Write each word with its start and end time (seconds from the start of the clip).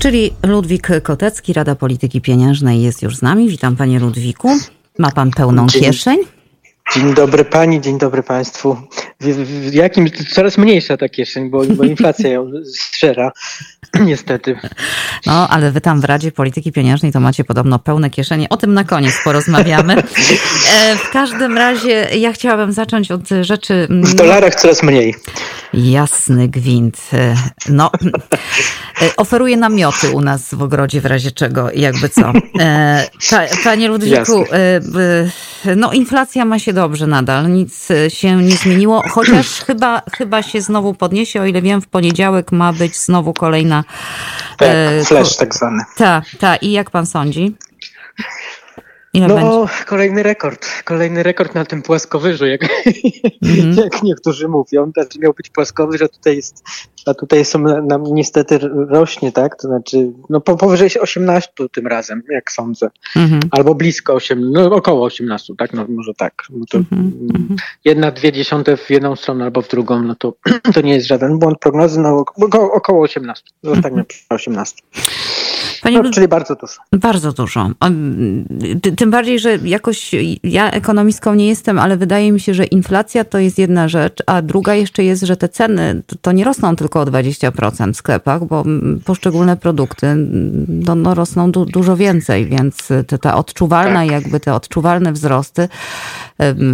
Czyli 0.00 0.30
Ludwik 0.42 0.88
Kotecki, 1.02 1.52
Rada 1.52 1.74
Polityki 1.74 2.20
Pieniężnej 2.20 2.82
jest 2.82 3.02
już 3.02 3.16
z 3.16 3.22
nami. 3.22 3.48
Witam 3.48 3.76
panie 3.76 3.98
Ludwiku. 3.98 4.48
Ma 4.98 5.10
pan 5.10 5.30
pełną 5.30 5.66
dzień, 5.66 5.82
kieszeń? 5.82 6.18
Dzień 6.94 7.14
dobry 7.14 7.44
pani, 7.44 7.80
dzień 7.80 7.98
dobry 7.98 8.22
państwu. 8.22 8.76
W, 9.20 9.26
w 9.70 9.74
jakim, 9.74 10.10
coraz 10.30 10.58
mniejsza 10.58 10.96
ta 10.96 11.08
kieszeń, 11.08 11.50
bo, 11.50 11.64
bo 11.64 11.84
inflacja 11.84 12.30
ją 12.30 12.50
strzera. 12.64 13.32
Niestety. 14.06 14.56
No, 15.26 15.48
ale 15.48 15.70
wy 15.70 15.80
tam 15.80 16.00
w 16.00 16.04
Radzie 16.04 16.32
Polityki 16.32 16.72
Pieniężnej 16.72 17.12
to 17.12 17.20
macie 17.20 17.44
podobno 17.44 17.78
pełne 17.78 18.10
kieszenie. 18.10 18.48
O 18.48 18.56
tym 18.56 18.74
na 18.74 18.84
koniec 18.84 19.14
porozmawiamy. 19.24 19.96
E, 20.72 20.96
w 20.96 21.10
każdym 21.10 21.58
razie 21.58 22.08
ja 22.18 22.32
chciałabym 22.32 22.72
zacząć 22.72 23.10
od 23.10 23.28
rzeczy... 23.40 23.86
Mm, 23.90 24.04
w 24.04 24.14
dolarach 24.14 24.54
coraz 24.54 24.82
mniej. 24.82 25.14
Jasny 25.74 26.48
gwint. 26.48 27.00
E, 27.12 27.34
no, 27.68 27.90
e, 29.02 29.16
oferuje 29.16 29.56
namioty 29.56 30.10
u 30.10 30.20
nas 30.20 30.54
w 30.54 30.62
ogrodzie 30.62 31.00
w 31.00 31.06
razie 31.06 31.30
czego, 31.30 31.70
jakby 31.74 32.08
co. 32.08 32.32
Panie 33.64 33.88
Ludwiku, 33.88 34.44
no 35.76 35.92
inflacja 35.92 36.44
ma 36.44 36.58
się 36.58 36.72
dobrze 36.80 37.06
nadal. 37.06 37.52
Nic 37.52 37.88
się 38.08 38.36
nie 38.36 38.56
zmieniło, 38.56 39.02
chociaż 39.10 39.46
chyba, 39.66 40.02
chyba 40.12 40.42
się 40.42 40.60
znowu 40.60 40.94
podniesie. 40.94 41.40
O 41.40 41.44
ile 41.44 41.62
wiem, 41.62 41.80
w 41.80 41.86
poniedziałek 41.86 42.52
ma 42.52 42.72
być 42.72 42.96
znowu 42.96 43.34
kolejna 43.34 43.84
tak, 44.58 44.68
e, 44.70 45.04
flash 45.04 45.36
tak 45.36 45.54
zwany. 45.54 45.82
Tak, 45.96 46.24
tak. 46.38 46.62
I 46.62 46.72
jak 46.72 46.90
pan 46.90 47.06
sądzi? 47.06 47.54
Ile 49.14 49.28
no, 49.28 49.34
będzie? 49.34 49.84
kolejny 49.86 50.22
rekord. 50.22 50.66
Kolejny 50.84 51.22
rekord 51.22 51.54
na 51.54 51.64
tym 51.64 51.82
płaskowyżu, 51.82 52.46
jak, 52.46 52.62
mm 53.42 53.72
-hmm. 53.72 53.80
jak 53.84 54.02
niektórzy 54.02 54.48
mówią. 54.48 54.92
Znaczy 54.92 55.18
miał 55.18 55.34
być 55.34 55.50
płaskowyż, 55.50 56.02
a 56.02 56.08
tutaj 56.08 56.36
jest, 56.36 56.64
a 57.06 57.14
tutaj 57.14 57.44
są 57.44 57.58
nam 57.82 58.04
niestety 58.04 58.58
rośnie, 58.88 59.32
tak? 59.32 59.56
To 59.56 59.68
znaczy, 59.68 60.12
no 60.28 60.40
powyżej 60.40 60.90
18 61.00 61.52
tym 61.72 61.86
razem, 61.86 62.22
jak 62.30 62.52
sądzę. 62.52 62.90
Mm 63.16 63.28
-hmm. 63.28 63.48
Albo 63.50 63.74
blisko 63.74 64.14
8, 64.14 64.52
no 64.52 64.72
około 64.72 65.04
18, 65.04 65.54
tak? 65.58 65.72
No 65.72 65.86
może 65.88 66.14
tak. 66.14 66.42
No 66.50 66.64
to 66.70 66.78
mm 66.78 67.10
-hmm. 67.10 67.56
Jedna, 67.84 68.10
dwie 68.10 68.32
dziesiąte 68.32 68.76
w 68.76 68.90
jedną 68.90 69.16
stronę 69.16 69.44
albo 69.44 69.62
w 69.62 69.68
drugą, 69.68 70.02
no 70.02 70.14
to, 70.14 70.34
to 70.74 70.80
nie 70.80 70.92
jest 70.92 71.06
żaden 71.06 71.38
błąd 71.38 71.58
prognozy, 71.58 72.00
no 72.00 72.24
około 72.72 73.02
18. 73.02 73.44
Zostańmy 73.62 74.04
przy 74.04 74.24
18. 74.28 74.82
Panie, 75.82 76.02
no, 76.02 76.10
czyli 76.10 76.28
bardzo 76.28 76.54
dużo. 76.56 76.80
Bardzo 76.92 77.32
dużo. 77.32 77.70
Tym 78.96 79.10
bardziej, 79.10 79.38
że 79.38 79.58
jakoś 79.64 80.10
ja 80.42 80.70
ekonomistką 80.70 81.34
nie 81.34 81.48
jestem, 81.48 81.78
ale 81.78 81.96
wydaje 81.96 82.32
mi 82.32 82.40
się, 82.40 82.54
że 82.54 82.64
inflacja 82.64 83.24
to 83.24 83.38
jest 83.38 83.58
jedna 83.58 83.88
rzecz, 83.88 84.22
a 84.26 84.42
druga 84.42 84.74
jeszcze 84.74 85.04
jest, 85.04 85.22
że 85.22 85.36
te 85.36 85.48
ceny 85.48 86.02
to 86.22 86.32
nie 86.32 86.44
rosną 86.44 86.76
tylko 86.76 87.00
o 87.00 87.04
20% 87.04 87.92
w 87.92 87.96
sklepach, 87.96 88.44
bo 88.44 88.64
poszczególne 89.04 89.56
produkty 89.56 90.06
no, 90.68 90.94
no 90.94 91.14
rosną 91.14 91.50
du 91.50 91.64
dużo 91.64 91.96
więcej, 91.96 92.46
więc 92.46 92.88
te, 93.06 93.18
ta 93.18 93.36
odczuwalna, 93.36 94.00
tak. 94.00 94.10
jakby 94.10 94.40
te 94.40 94.54
odczuwalne 94.54 95.12
wzrosty 95.12 95.68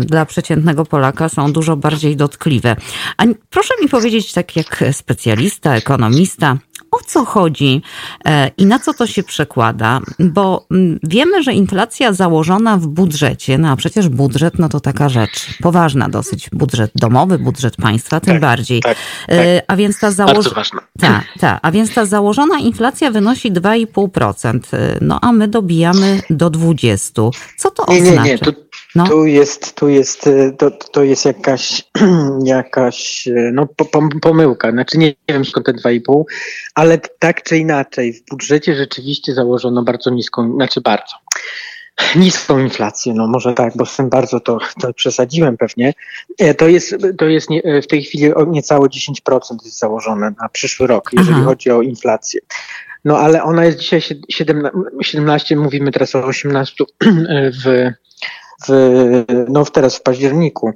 dla 0.00 0.26
przeciętnego 0.26 0.84
Polaka 0.84 1.28
są 1.28 1.52
dużo 1.52 1.76
bardziej 1.76 2.16
dotkliwe. 2.16 2.76
A 3.16 3.24
proszę 3.50 3.74
mi 3.82 3.88
powiedzieć, 3.88 4.32
tak 4.32 4.56
jak 4.56 4.84
specjalista, 4.92 5.74
ekonomista, 5.74 6.58
o 6.97 7.05
co 7.06 7.25
chodzi 7.25 7.83
e, 8.25 8.50
i 8.58 8.66
na 8.66 8.78
co 8.78 8.94
to 8.94 9.06
się 9.06 9.22
przekłada? 9.22 10.00
Bo 10.19 10.66
mm, 10.70 10.98
wiemy, 11.03 11.42
że 11.42 11.53
inflacja 11.53 12.12
założona 12.12 12.77
w 12.77 12.86
budżecie, 12.86 13.58
no 13.58 13.70
a 13.70 13.77
przecież 13.77 14.08
budżet 14.08 14.58
no 14.58 14.69
to 14.69 14.80
taka 14.80 15.08
rzecz 15.08 15.58
poważna 15.62 16.09
dosyć, 16.09 16.50
budżet 16.53 16.91
domowy, 16.94 17.38
budżet 17.38 17.76
państwa 17.76 18.20
tym 18.20 18.34
tak, 18.34 18.41
bardziej. 18.41 18.81
Tak, 18.82 18.97
e, 19.28 19.56
tak. 19.56 19.65
A 19.69 19.76
więc 19.76 19.98
ta 19.98 20.10
założona. 20.10 20.62
Tak, 21.00 21.25
tak. 21.41 21.59
A 21.62 21.70
więc 21.70 21.94
ta 21.94 22.06
założona 22.06 22.59
inflacja 22.59 23.10
wynosi 23.10 23.53
2,5%. 23.53 24.60
E, 24.72 24.99
no 25.00 25.19
a 25.22 25.32
my 25.32 25.49
dobijamy 25.49 26.20
do 26.31 26.50
20%. 26.50 27.31
Co 27.56 27.70
to 27.70 27.93
nie, 27.93 28.03
oznacza? 28.03 28.22
Nie, 28.22 28.31
nie, 28.31 28.38
to 28.38 28.53
no. 28.96 29.08
Tu 29.08 29.26
jest, 29.26 29.74
tu 29.74 29.88
jest, 29.88 30.26
y, 30.26 30.54
to, 30.58 30.70
to 30.70 31.04
jest 31.04 31.24
jakaś, 31.24 31.84
jakaś 32.44 33.26
y, 33.26 33.50
no, 33.54 33.68
pomyłka. 34.22 34.70
Znaczy 34.70 34.98
nie, 34.98 35.06
nie 35.06 35.34
wiem 35.34 35.44
skąd 35.44 35.66
te 35.66 35.72
2,5, 35.72 36.22
ale 36.74 36.98
tak 37.18 37.42
czy 37.42 37.58
inaczej 37.58 38.12
w 38.12 38.24
budżecie 38.30 38.74
rzeczywiście 38.74 39.34
założono 39.34 39.82
bardzo 39.82 40.10
niską, 40.10 40.54
znaczy 40.54 40.80
bardzo 40.80 41.16
niską 42.16 42.58
inflację, 42.58 43.14
no 43.14 43.26
może 43.26 43.54
tak, 43.54 43.76
bo 43.76 43.86
z 43.86 43.96
tym 43.96 44.08
bardzo 44.08 44.40
to, 44.40 44.58
to 44.80 44.94
przesadziłem 44.94 45.56
pewnie. 45.56 45.94
E, 46.38 46.54
to 46.54 46.68
jest, 46.68 46.96
to 47.18 47.24
jest 47.24 47.50
nie, 47.50 47.62
w 47.82 47.86
tej 47.86 48.02
chwili 48.02 48.32
niecałe 48.46 48.88
10% 48.88 49.10
jest 49.64 49.78
założone 49.78 50.32
na 50.42 50.48
przyszły 50.48 50.86
rok, 50.86 51.10
jeżeli 51.12 51.36
Aha. 51.36 51.44
chodzi 51.44 51.70
o 51.70 51.82
inflację. 51.82 52.40
No 53.04 53.18
ale 53.18 53.42
ona 53.42 53.64
jest 53.64 53.78
dzisiaj 53.78 54.00
17, 54.28 54.78
17 55.02 55.56
mówimy 55.56 55.92
teraz 55.92 56.14
o 56.14 56.24
18 56.24 56.84
w 57.64 57.92
w, 58.69 59.25
no 59.49 59.65
teraz 59.65 59.97
w 59.97 60.03
październiku. 60.03 60.72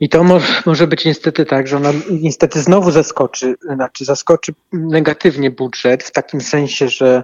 I 0.00 0.08
to 0.08 0.24
może, 0.24 0.46
może 0.66 0.86
być 0.86 1.04
niestety 1.04 1.46
tak, 1.46 1.68
że 1.68 1.76
ona 1.76 1.92
niestety 2.10 2.60
znowu 2.60 2.90
zaskoczy, 2.90 3.54
znaczy 3.74 4.04
zaskoczy 4.04 4.54
negatywnie 4.72 5.50
budżet 5.50 6.02
w 6.02 6.12
takim 6.12 6.40
sensie, 6.40 6.88
że, 6.88 7.22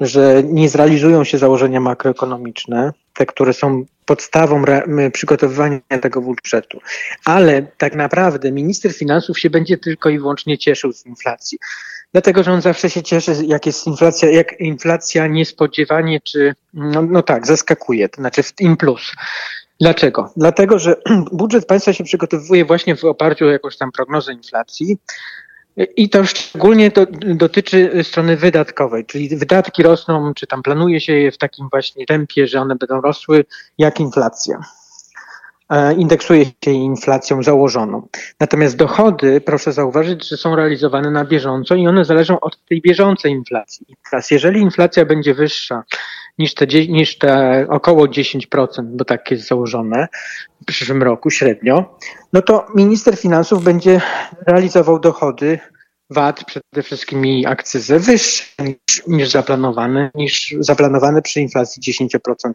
że 0.00 0.42
nie 0.44 0.68
zrealizują 0.68 1.24
się 1.24 1.38
założenia 1.38 1.80
makroekonomiczne, 1.80 2.92
te, 3.14 3.26
które 3.26 3.52
są 3.52 3.84
podstawą 4.04 4.64
przygotowywania 5.12 5.80
tego 6.02 6.20
budżetu. 6.20 6.80
Ale 7.24 7.62
tak 7.62 7.94
naprawdę 7.94 8.52
minister 8.52 8.92
finansów 8.94 9.38
się 9.38 9.50
będzie 9.50 9.78
tylko 9.78 10.08
i 10.08 10.18
wyłącznie 10.18 10.58
cieszył 10.58 10.92
z 10.92 11.06
inflacji. 11.06 11.58
Dlatego, 12.12 12.42
że 12.42 12.52
on 12.52 12.62
zawsze 12.62 12.90
się 12.90 13.02
cieszy, 13.02 13.32
jak 13.46 13.66
jest 13.66 13.86
inflacja, 13.86 14.30
jak 14.30 14.60
inflacja 14.60 15.26
niespodziewanie, 15.26 16.20
czy 16.20 16.54
no, 16.74 17.02
no 17.02 17.22
tak, 17.22 17.46
zaskakuje, 17.46 18.08
to 18.08 18.20
znaczy 18.20 18.42
in 18.60 18.76
plus. 18.76 19.12
Dlaczego? 19.80 20.32
Dlatego, 20.36 20.78
że 20.78 20.96
budżet 21.32 21.66
państwa 21.66 21.92
się 21.92 22.04
przygotowuje 22.04 22.64
właśnie 22.64 22.96
w 22.96 23.04
oparciu 23.04 23.44
o 23.44 23.50
jakąś 23.50 23.76
tam 23.76 23.92
prognozę 23.92 24.32
inflacji. 24.32 24.98
I 25.96 26.08
to 26.08 26.26
szczególnie 26.26 26.90
to 26.90 27.06
dotyczy 27.34 27.90
strony 28.02 28.36
wydatkowej, 28.36 29.06
czyli 29.06 29.36
wydatki 29.36 29.82
rosną, 29.82 30.34
czy 30.34 30.46
tam 30.46 30.62
planuje 30.62 31.00
się 31.00 31.12
je 31.12 31.32
w 31.32 31.38
takim 31.38 31.68
właśnie 31.70 32.06
tempie, 32.06 32.46
że 32.46 32.60
one 32.60 32.76
będą 32.76 33.00
rosły 33.00 33.44
jak 33.78 34.00
inflacja. 34.00 34.60
E, 35.70 35.94
indeksuje 35.94 36.44
się 36.44 36.70
inflacją 36.70 37.42
założoną. 37.42 38.08
Natomiast 38.40 38.76
dochody, 38.76 39.40
proszę 39.40 39.72
zauważyć, 39.72 40.28
że 40.28 40.36
są 40.36 40.56
realizowane 40.56 41.10
na 41.10 41.24
bieżąco 41.24 41.74
i 41.74 41.86
one 41.86 42.04
zależą 42.04 42.40
od 42.40 42.64
tej 42.64 42.80
bieżącej 42.80 43.32
inflacji. 43.32 43.86
Teraz, 44.10 44.30
jeżeli 44.30 44.60
inflacja 44.60 45.04
będzie 45.04 45.34
wyższa 45.34 45.82
niż 46.38 46.54
te, 46.54 46.66
niż 46.66 47.18
te 47.18 47.66
około 47.68 48.06
10%, 48.06 48.66
bo 48.82 49.04
tak 49.04 49.30
jest 49.30 49.48
założone 49.48 50.08
w 50.62 50.64
przyszłym 50.64 51.02
roku 51.02 51.30
średnio, 51.30 51.98
no 52.32 52.42
to 52.42 52.66
minister 52.74 53.16
finansów 53.16 53.64
będzie 53.64 54.00
realizował 54.46 55.00
dochody 55.00 55.58
VAT, 56.10 56.44
przede 56.44 56.82
wszystkim 56.82 57.26
i 57.26 57.46
akcyzę 57.46 57.98
wyższe 57.98 58.44
niż, 58.64 59.06
niż 59.06 59.28
zaplanowane, 59.28 60.10
niż 60.14 60.54
zaplanowane 60.58 61.22
przy 61.22 61.40
inflacji 61.40 61.82
10%. 61.82 62.52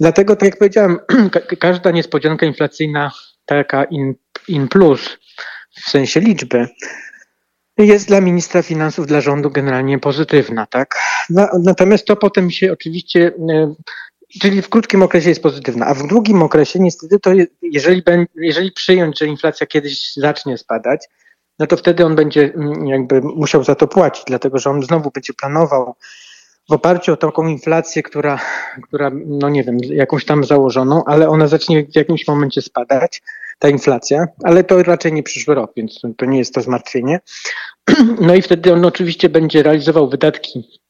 Dlatego, 0.00 0.36
tak 0.36 0.48
jak 0.48 0.58
powiedziałem, 0.58 0.98
każda 1.60 1.90
niespodzianka 1.90 2.46
inflacyjna, 2.46 3.10
taka 3.44 3.84
in, 3.84 4.14
in 4.48 4.68
plus, 4.68 5.18
w 5.70 5.90
sensie 5.90 6.20
liczby, 6.20 6.68
jest 7.78 8.08
dla 8.08 8.20
ministra 8.20 8.62
finansów, 8.62 9.06
dla 9.06 9.20
rządu 9.20 9.50
generalnie 9.50 9.98
pozytywna, 9.98 10.66
tak? 10.66 10.94
Natomiast 11.62 12.06
to 12.06 12.16
potem 12.16 12.50
się 12.50 12.72
oczywiście, 12.72 13.32
e, 13.50 13.74
czyli 14.40 14.62
w 14.62 14.68
krótkim 14.68 15.02
okresie 15.02 15.28
jest 15.28 15.42
pozytywna, 15.42 15.86
a 15.86 15.94
w 15.94 16.06
długim 16.06 16.42
okresie 16.42 16.78
niestety 16.78 17.20
to, 17.20 17.30
jeżeli, 17.62 18.02
jeżeli 18.34 18.72
przyjąć, 18.72 19.18
że 19.18 19.26
inflacja 19.26 19.66
kiedyś 19.66 20.12
zacznie 20.16 20.58
spadać, 20.58 21.06
no 21.58 21.66
to 21.66 21.76
wtedy 21.76 22.04
on 22.04 22.16
będzie 22.16 22.54
mm, 22.54 22.86
jakby 22.86 23.20
musiał 23.20 23.64
za 23.64 23.74
to 23.74 23.86
płacić, 23.86 24.24
dlatego 24.26 24.58
że 24.58 24.70
on 24.70 24.82
znowu 24.82 25.10
będzie 25.10 25.32
planował 25.34 25.94
w 26.68 26.72
oparciu 26.72 27.12
o 27.12 27.16
taką 27.16 27.46
inflację, 27.46 28.02
która, 28.02 28.40
która, 28.82 29.10
no 29.26 29.48
nie 29.48 29.64
wiem, 29.64 29.78
jakąś 29.82 30.24
tam 30.24 30.44
założoną, 30.44 31.04
ale 31.04 31.28
ona 31.28 31.46
zacznie 31.46 31.84
w 31.84 31.96
jakimś 31.96 32.28
momencie 32.28 32.62
spadać, 32.62 33.22
ta 33.58 33.68
inflacja, 33.68 34.26
ale 34.44 34.64
to 34.64 34.82
raczej 34.82 35.12
nie 35.12 35.22
przyszły 35.22 35.54
rok, 35.54 35.72
więc 35.76 36.00
to 36.16 36.26
nie 36.26 36.38
jest 36.38 36.54
to 36.54 36.60
zmartwienie. 36.60 37.20
No 38.20 38.34
i 38.34 38.42
wtedy 38.42 38.72
on 38.72 38.84
oczywiście 38.84 39.28
będzie 39.28 39.62
realizował 39.62 40.08
wydatki 40.08 40.80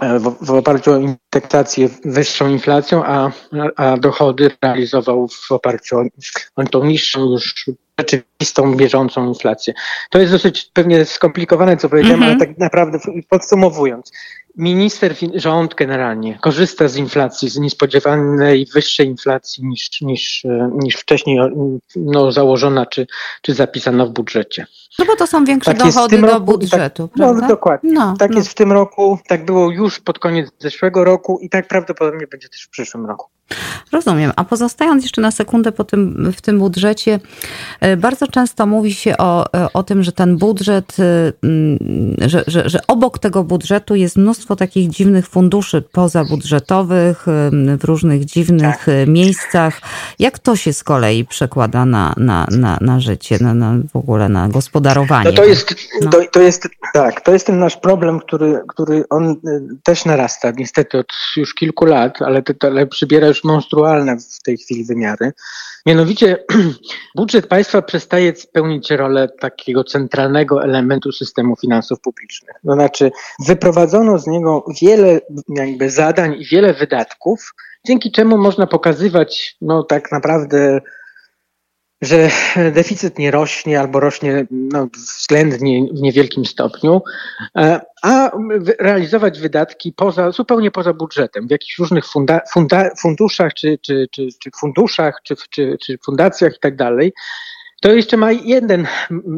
e, 0.00 0.18
w, 0.18 0.36
w 0.46 0.50
oparciu 0.50 0.92
o 0.92 0.98
indeksację 0.98 1.88
wyższą 2.04 2.48
inflacją, 2.48 3.04
a, 3.04 3.30
a 3.76 3.96
dochody 3.96 4.50
realizował 4.62 5.28
w 5.28 5.52
oparciu 5.52 5.98
o, 5.98 6.04
o 6.56 6.64
tą 6.64 6.84
niższą 6.84 7.30
już 7.30 7.66
rzeczywistą, 7.98 8.76
bieżącą 8.76 9.28
inflację. 9.28 9.74
To 10.10 10.18
jest 10.18 10.32
dosyć 10.32 10.70
pewnie 10.72 11.04
skomplikowane, 11.04 11.76
co 11.76 11.88
powiedziałem, 11.88 12.22
mm 12.22 12.28
-hmm. 12.34 12.40
ale 12.40 12.46
tak 12.46 12.58
naprawdę 12.58 12.98
podsumowując, 13.28 14.12
minister, 14.56 15.14
rząd 15.34 15.74
generalnie 15.74 16.38
korzysta 16.38 16.88
z 16.88 16.96
inflacji, 16.96 17.48
z 17.48 17.58
niespodziewanej 17.58 18.66
wyższej 18.74 19.06
inflacji 19.06 19.66
niż, 19.66 20.00
niż, 20.00 20.44
e, 20.44 20.70
niż 20.74 20.96
wcześniej 20.96 21.38
no, 21.96 22.32
założona 22.32 22.86
czy, 22.86 23.06
czy 23.42 23.54
zapisana 23.54 24.06
w 24.06 24.10
budżecie. 24.10 24.66
No 24.98 25.04
bo 25.04 25.16
to 25.16 25.26
są 25.26 25.44
większe 25.44 25.74
tak 25.74 25.86
dochody 25.86 26.20
do 26.20 26.26
roku, 26.26 26.44
budżetu, 26.44 27.08
tak, 27.08 27.16
No 27.16 27.48
dokładnie. 27.48 27.92
No, 27.92 28.14
tak 28.18 28.30
no. 28.30 28.36
jest 28.36 28.48
w 28.48 28.54
tym 28.54 28.72
roku, 28.72 29.18
tak 29.28 29.44
było 29.44 29.70
już 29.70 30.00
pod 30.00 30.18
koniec 30.18 30.50
zeszłego 30.58 31.04
roku 31.04 31.38
i 31.42 31.48
tak 31.50 31.68
prawdopodobnie 31.68 32.26
będzie 32.26 32.48
też 32.48 32.62
w 32.62 32.68
przyszłym 32.68 33.06
roku. 33.06 33.26
Rozumiem. 33.92 34.32
A 34.36 34.44
pozostając 34.44 35.02
jeszcze 35.02 35.20
na 35.20 35.30
sekundę 35.30 35.72
po 35.72 35.84
tym, 35.84 36.32
w 36.36 36.40
tym 36.40 36.58
budżecie, 36.58 37.20
e, 37.80 37.96
bardzo 37.96 38.26
często 38.26 38.66
mówi 38.66 38.94
się 38.94 39.16
o, 39.16 39.54
e, 39.54 39.72
o 39.72 39.82
tym, 39.82 40.02
że 40.02 40.12
ten 40.12 40.36
budżet, 40.36 40.96
że, 42.18 42.44
że, 42.46 42.68
że 42.68 42.78
obok 42.86 43.18
tego 43.18 43.44
budżetu 43.44 43.94
jest 43.94 44.16
mnóstwo 44.16 44.45
takich 44.54 44.90
dziwnych 44.90 45.28
funduszy 45.28 45.82
pozabudżetowych 45.82 47.26
w 47.78 47.84
różnych 47.84 48.24
dziwnych 48.24 48.76
tak. 48.84 49.08
miejscach. 49.08 49.80
Jak 50.18 50.38
to 50.38 50.56
się 50.56 50.72
z 50.72 50.84
kolei 50.84 51.24
przekłada 51.24 51.84
na, 51.84 52.14
na, 52.16 52.46
na, 52.50 52.78
na 52.80 53.00
życie, 53.00 53.38
na, 53.40 53.54
na 53.54 53.74
w 53.92 53.96
ogóle 53.96 54.28
na 54.28 54.48
gospodarowanie? 54.48 55.30
No 55.30 55.36
to 55.36 55.44
jest, 55.44 55.74
no. 56.02 56.10
to, 56.10 56.20
to 56.32 56.40
jest 56.40 56.68
tak, 56.94 57.20
to 57.20 57.32
jest 57.32 57.46
ten 57.46 57.58
nasz 57.58 57.76
problem, 57.76 58.20
który, 58.20 58.60
który 58.68 59.04
on 59.10 59.36
też 59.82 60.04
narasta 60.04 60.50
niestety 60.50 60.98
od 60.98 61.12
już 61.36 61.54
kilku 61.54 61.84
lat, 61.84 62.22
ale, 62.22 62.42
ale 62.60 62.86
przybiera 62.86 63.26
już 63.26 63.44
monstrualne 63.44 64.16
w 64.16 64.42
tej 64.42 64.58
chwili 64.58 64.84
wymiary. 64.84 65.32
Mianowicie 65.86 66.44
budżet 67.16 67.46
państwa 67.46 67.82
przestaje 67.82 68.36
spełnić 68.36 68.90
rolę 68.90 69.28
takiego 69.28 69.84
centralnego 69.84 70.64
elementu 70.64 71.12
systemu 71.12 71.56
finansów 71.56 72.00
publicznych. 72.00 72.56
To 72.66 72.72
znaczy 72.72 73.10
wyprowadzono 73.46 74.18
z 74.18 74.26
niego 74.26 74.64
wiele 74.82 75.20
jakby 75.48 75.90
zadań 75.90 76.34
i 76.38 76.44
wiele 76.44 76.74
wydatków, 76.74 77.54
dzięki 77.86 78.12
czemu 78.12 78.38
można 78.38 78.66
pokazywać 78.66 79.56
no 79.60 79.82
tak 79.82 80.12
naprawdę 80.12 80.80
że 82.02 82.30
deficyt 82.72 83.18
nie 83.18 83.30
rośnie 83.30 83.80
albo 83.80 84.00
rośnie 84.00 84.46
no, 84.50 84.88
względnie 84.94 85.86
w 85.92 86.02
niewielkim 86.02 86.44
stopniu, 86.44 87.02
e, 87.58 87.80
a 88.02 88.30
realizować 88.78 89.40
wydatki 89.40 89.92
poza, 89.92 90.30
zupełnie 90.30 90.70
poza 90.70 90.92
budżetem, 90.94 91.48
w 91.48 91.50
jakichś 91.50 91.78
różnych 91.78 92.06
funda, 92.06 92.40
funda, 92.52 92.90
funduszach, 93.00 93.54
czy, 93.54 93.78
czy, 93.82 94.06
czy, 94.10 94.28
czy 94.42 94.50
funduszach, 94.60 95.20
czy, 95.22 95.34
czy, 95.50 95.76
czy 95.86 95.98
fundacjach 95.98 96.56
i 96.56 96.60
tak 96.60 96.76
dalej. 96.76 97.12
To 97.80 97.92
jeszcze 97.92 98.16
ma 98.16 98.32
jeden, 98.32 98.86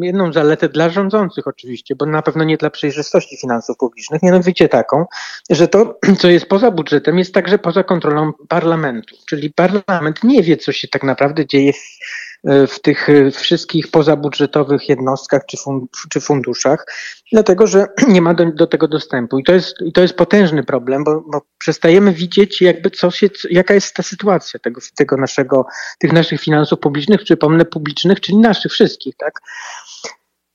jedną 0.03 0.33
zaletę 0.33 0.69
dla 0.69 0.91
rządzących 0.91 1.47
oczywiście, 1.47 1.97
bo 1.97 2.07
na 2.07 2.23
pewno 2.23 2.45
nie 2.45 2.57
dla 2.57 2.71
przejrzystości 2.71 3.37
finansów 3.37 3.77
publicznych, 3.77 4.23
mianowicie 4.23 4.69
taką, 4.69 5.05
że 5.51 5.69
to, 5.69 5.99
co 6.21 6.29
jest 6.29 6.47
poza 6.47 6.71
budżetem, 6.71 7.19
jest 7.19 7.35
także 7.35 7.59
poza 7.59 7.85
kontrolą 7.85 8.33
parlamentu. 8.49 9.17
Czyli 9.27 9.51
parlament 9.51 10.25
nie 10.25 10.43
wie, 10.43 10.57
co 10.57 10.73
się 10.73 10.89
tak 10.89 11.03
naprawdę 11.03 11.47
dzieje 11.47 11.73
w, 11.73 11.99
w 12.45 12.81
tych 12.83 13.09
wszystkich 13.33 13.91
pozabudżetowych 13.91 14.89
jednostkach 14.89 15.47
czy, 15.47 15.57
fund, 15.57 15.91
czy 16.11 16.21
funduszach, 16.21 16.87
dlatego 17.33 17.67
że 17.67 17.87
nie 18.09 18.23
ma 18.23 18.35
do, 18.35 18.53
do, 18.53 18.67
tego 18.67 18.89
dostępu. 18.89 19.39
I 19.39 19.45
to 19.45 19.53
jest, 19.53 19.75
i 19.87 19.93
to 19.93 20.01
jest 20.01 20.15
potężny 20.15 20.65
problem, 20.65 21.05
bo, 21.05 21.21
bo 21.21 21.43
przestajemy 21.59 22.13
widzieć, 22.13 22.61
jakby 22.61 22.91
co 22.91 23.11
się, 23.11 23.29
jaka 23.51 23.75
jest 23.75 23.95
ta 23.95 24.03
sytuacja 24.03 24.61
tego, 24.61 24.81
tego 24.97 25.17
naszego, 25.17 25.67
tych 25.99 26.13
naszych 26.13 26.41
finansów 26.41 26.81
publicznych, 26.81 27.25
przypomnę 27.25 27.65
publicznych, 27.65 28.21
czyli 28.21 28.39
naszych 28.39 28.73
wszystkich, 28.73 29.17
tak? 29.17 29.41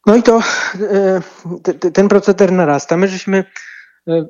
No 0.06 0.15
i 0.15 0.24
to 0.24 0.41
e, 0.81 1.91
ten 1.94 2.07
proceder 2.07 2.51
narasta. 2.51 2.97
My 2.97 3.07
żeśmy 3.07 3.44
e, 4.07 4.25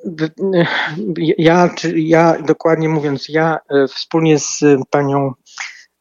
ja, 1.38 1.70
ja 1.96 2.42
dokładnie 2.42 2.90
mówiąc, 2.90 3.30
ja 3.30 3.60
e, 3.70 3.88
wspólnie 3.88 4.40
z 4.40 4.64
panią 4.90 5.34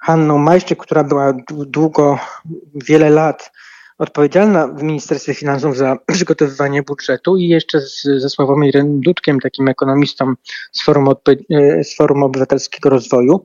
Hanną 0.02 0.38
Majszczyk, 0.38 0.78
która 0.78 1.04
była 1.04 1.32
długo, 1.50 2.18
wiele 2.74 3.10
lat 3.10 3.52
odpowiedzialna 3.98 4.68
w 4.68 4.82
Ministerstwie 4.82 5.34
Finansów 5.34 5.76
za 5.76 5.96
przygotowywanie 6.12 6.82
budżetu 6.82 7.36
i 7.36 7.48
jeszcze 7.48 7.80
z, 7.80 8.02
ze 8.02 8.30
Sławomirem 8.30 9.00
Dudkiem, 9.00 9.40
takim 9.40 9.68
ekonomistą 9.68 10.34
z 10.72 10.84
Forum, 10.84 11.08
z 11.82 11.96
Forum 11.96 12.22
Obywatelskiego 12.22 12.90
Rozwoju, 12.90 13.42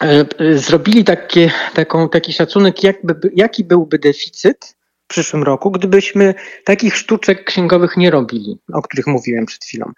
e, 0.00 0.26
e, 0.38 0.58
zrobili 0.58 1.04
takie, 1.04 1.50
taką, 1.74 2.08
taki 2.08 2.32
szacunek, 2.32 2.84
jakby, 2.84 3.14
jaki 3.34 3.64
byłby 3.64 3.98
deficyt 3.98 4.76
w 5.04 5.08
przyszłym 5.08 5.42
roku, 5.42 5.70
gdybyśmy 5.70 6.34
takich 6.64 6.96
sztuczek 6.96 7.44
księgowych 7.44 7.96
nie 7.96 8.10
robili, 8.10 8.58
o 8.72 8.82
których 8.82 9.06
mówiłem 9.06 9.46
przed 9.46 9.64
chwilą. 9.64 9.92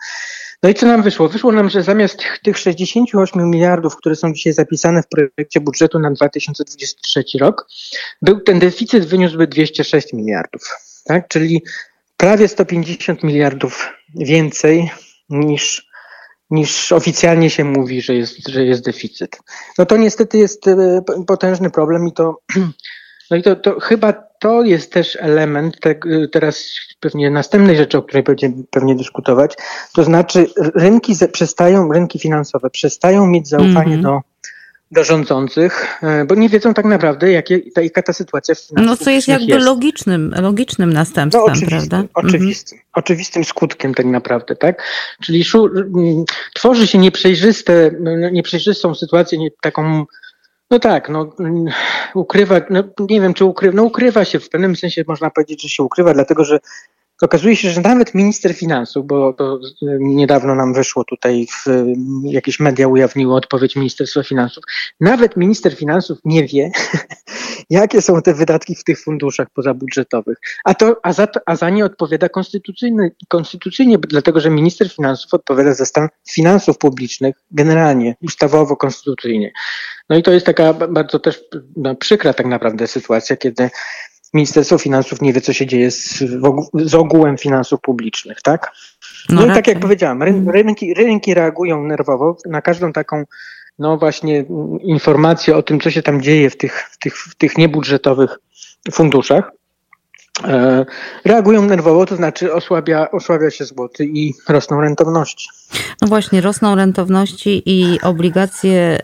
No 0.62 0.70
i 0.70 0.74
co 0.74 0.86
nam 0.86 1.02
wyszło? 1.02 1.28
Wyszło 1.28 1.52
nam, 1.52 1.70
że 1.70 1.82
zamiast 1.82 2.22
tych 2.42 2.58
68 2.58 3.50
miliardów, 3.50 3.96
które 3.96 4.16
są 4.16 4.32
dzisiaj 4.32 4.52
zapisane 4.52 5.02
w 5.02 5.08
projekcie 5.08 5.60
budżetu 5.60 5.98
na 5.98 6.10
2023 6.10 7.24
rok, 7.40 7.66
był 8.22 8.40
ten 8.40 8.58
deficyt 8.58 9.06
wyniósłby 9.06 9.46
206 9.46 10.12
miliardów, 10.12 10.62
tak? 11.04 11.28
Czyli 11.28 11.62
prawie 12.16 12.48
150 12.48 13.22
miliardów 13.22 13.88
więcej 14.14 14.90
niż, 15.28 15.88
niż 16.50 16.92
oficjalnie 16.92 17.50
się 17.50 17.64
mówi, 17.64 18.02
że 18.02 18.14
jest, 18.14 18.48
że 18.48 18.64
jest 18.64 18.84
deficyt. 18.84 19.38
No 19.78 19.86
to 19.86 19.96
niestety 19.96 20.38
jest 20.38 20.68
e, 20.68 21.02
potężny 21.26 21.70
problem 21.70 22.08
i 22.08 22.12
to, 22.12 22.40
no 23.30 23.36
i 23.36 23.42
to, 23.42 23.56
to 23.56 23.80
chyba 23.80 24.29
to 24.40 24.62
jest 24.62 24.92
też 24.92 25.18
element 25.20 25.80
te, 25.80 25.94
teraz 26.32 26.64
pewnie 27.00 27.30
następnej 27.30 27.76
rzeczy, 27.76 27.98
o 27.98 28.02
której 28.02 28.22
będziemy 28.22 28.54
pewnie 28.70 28.94
dyskutować, 28.94 29.54
to 29.94 30.04
znaczy 30.04 30.46
rynki 30.74 31.14
przestają, 31.32 31.92
rynki 31.92 32.18
finansowe 32.18 32.70
przestają 32.70 33.26
mieć 33.26 33.48
zaufanie 33.48 33.94
mm 33.94 34.00
-hmm. 34.00 34.02
do 34.02 34.20
do 34.90 35.04
rządzących, 35.04 36.02
e, 36.02 36.24
bo 36.24 36.34
nie 36.34 36.48
wiedzą 36.48 36.74
tak 36.74 36.84
naprawdę, 36.84 37.32
jakie, 37.32 37.60
jaka 37.76 38.02
ta 38.02 38.12
sytuacja 38.12 38.54
w 38.54 38.68
No 38.72 38.96
co 38.96 39.10
jest 39.10 39.28
jakby 39.28 39.52
jest. 39.52 39.66
logicznym, 39.66 40.34
logicznym 40.36 40.92
następstwem, 40.92 41.46
no, 41.46 41.52
oczywistym, 41.52 41.88
prawda? 41.88 42.08
Oczywistym, 42.14 42.78
mhm. 42.78 42.92
oczywistym 42.94 43.44
skutkiem 43.44 43.94
tak 43.94 44.06
naprawdę, 44.06 44.56
tak? 44.56 44.82
Czyli 45.22 45.44
szu, 45.44 45.68
tworzy 46.54 46.86
się 46.86 46.98
nieprzejrzyste, 46.98 47.90
nieprzejrzystą 48.32 48.94
sytuację, 48.94 49.38
nie, 49.38 49.50
taką 49.60 50.06
no 50.70 50.78
tak, 50.78 51.08
no 51.08 51.32
ukrywa, 52.14 52.60
no 52.70 52.84
nie 52.98 53.20
wiem 53.20 53.34
czy 53.34 53.44
ukrywa, 53.44 53.76
no 53.76 53.82
ukrywa 53.82 54.24
się, 54.24 54.40
w 54.40 54.48
pewnym 54.48 54.76
sensie 54.76 55.04
można 55.08 55.30
powiedzieć, 55.30 55.62
że 55.62 55.68
się 55.68 55.82
ukrywa, 55.82 56.14
dlatego 56.14 56.44
że 56.44 56.60
okazuje 57.22 57.56
się, 57.56 57.70
że 57.70 57.80
nawet 57.80 58.14
minister 58.14 58.54
finansów, 58.54 59.06
bo 59.06 59.32
to 59.32 59.58
niedawno 60.00 60.54
nam 60.54 60.74
wyszło 60.74 61.04
tutaj, 61.04 61.46
w, 61.46 61.66
jakieś 62.24 62.60
media 62.60 62.88
ujawniły 62.88 63.34
odpowiedź 63.34 63.76
Ministerstwa 63.76 64.22
Finansów, 64.22 64.64
nawet 65.00 65.36
minister 65.36 65.76
finansów 65.76 66.18
nie 66.24 66.46
wie, 66.46 66.70
jakie 67.70 68.02
są 68.02 68.22
te 68.22 68.34
wydatki 68.34 68.74
w 68.74 68.84
tych 68.84 69.00
funduszach 69.00 69.48
pozabudżetowych. 69.54 70.38
A, 70.64 70.74
to, 70.74 70.96
a, 71.02 71.12
za, 71.12 71.26
to, 71.26 71.40
a 71.46 71.56
za 71.56 71.70
nie 71.70 71.84
odpowiada 71.84 72.28
konstytucyjny, 72.28 73.10
konstytucyjnie, 73.28 73.98
dlatego 73.98 74.40
że 74.40 74.50
minister 74.50 74.90
finansów 74.90 75.34
odpowiada 75.34 75.74
za 75.74 75.84
stan 75.84 76.08
finansów 76.30 76.78
publicznych 76.78 77.34
generalnie, 77.50 78.14
ustawowo, 78.22 78.76
konstytucyjnie. 78.76 79.52
No 80.08 80.16
i 80.16 80.22
to 80.22 80.32
jest 80.32 80.46
taka 80.46 80.72
bardzo 80.72 81.18
też 81.18 81.44
no, 81.76 81.94
przykra 81.94 82.32
tak 82.32 82.46
naprawdę 82.46 82.86
sytuacja, 82.86 83.36
kiedy 83.36 83.70
Ministerstwo 84.34 84.78
Finansów 84.78 85.22
nie 85.22 85.32
wie, 85.32 85.40
co 85.40 85.52
się 85.52 85.66
dzieje 85.66 85.90
z, 85.90 86.24
z 86.74 86.94
ogółem 86.94 87.38
finansów 87.38 87.80
publicznych, 87.80 88.42
tak? 88.42 88.72
No, 89.28 89.46
no 89.46 89.52
i 89.52 89.54
tak 89.54 89.66
jak 89.66 89.80
powiedziałam, 89.80 90.22
rynki, 90.48 90.94
rynki 90.94 91.34
reagują 91.34 91.84
nerwowo 91.84 92.36
na 92.46 92.62
każdą 92.62 92.92
taką, 92.92 93.24
no 93.78 93.98
właśnie, 93.98 94.44
informację 94.80 95.56
o 95.56 95.62
tym, 95.62 95.80
co 95.80 95.90
się 95.90 96.02
tam 96.02 96.22
dzieje 96.22 96.50
w 96.50 96.56
tych, 96.56 96.88
w 96.92 96.98
tych, 96.98 97.16
w 97.16 97.34
tych 97.34 97.58
niebudżetowych 97.58 98.38
funduszach. 98.92 99.52
E, 100.44 100.86
reagują 101.24 101.62
nerwowo, 101.62 102.06
to 102.06 102.16
znaczy 102.16 102.54
osłabia, 102.54 103.10
osłabia 103.10 103.50
się 103.50 103.64
złoty 103.64 104.04
i 104.04 104.34
rosną 104.48 104.80
rentowności. 104.80 105.48
No 106.02 106.08
właśnie, 106.08 106.40
rosną 106.40 106.74
rentowności 106.74 107.62
i 107.66 108.00
obligacje 108.02 108.98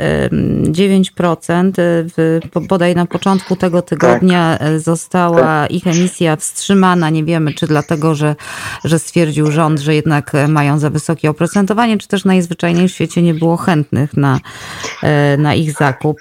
9%. 0.63 1.73
W, 2.17 2.41
bodaj 2.69 2.95
na 2.95 3.07
początku 3.07 3.57
tego 3.57 3.83
tygodnia 3.83 4.57
tak. 4.59 4.81
została 4.81 5.41
tak. 5.41 5.71
ich 5.71 5.87
emisja 5.87 6.37
wstrzymana. 6.37 7.11
Nie 7.11 7.25
wiemy, 7.25 7.55
czy 7.55 7.67
dlatego, 7.67 8.15
że, 8.15 8.37
że 8.85 8.99
stwierdził 8.99 9.51
rząd, 9.51 9.81
że 9.81 9.95
jednak 9.95 10.33
mają 10.49 10.79
za 10.79 10.91
wysokie 10.91 11.31
oprocentowanie, 11.31 11.99
czy 11.99 12.09
też 12.09 12.25
najzwyczajniej 12.25 12.89
w 12.89 12.93
świecie 12.93 13.23
nie 13.23 13.35
było 13.35 13.57
chętnych 13.57 14.17
na, 14.17 14.41
e, 15.03 15.37
na 15.37 15.55
ich 15.55 15.73
zakup. 15.73 16.19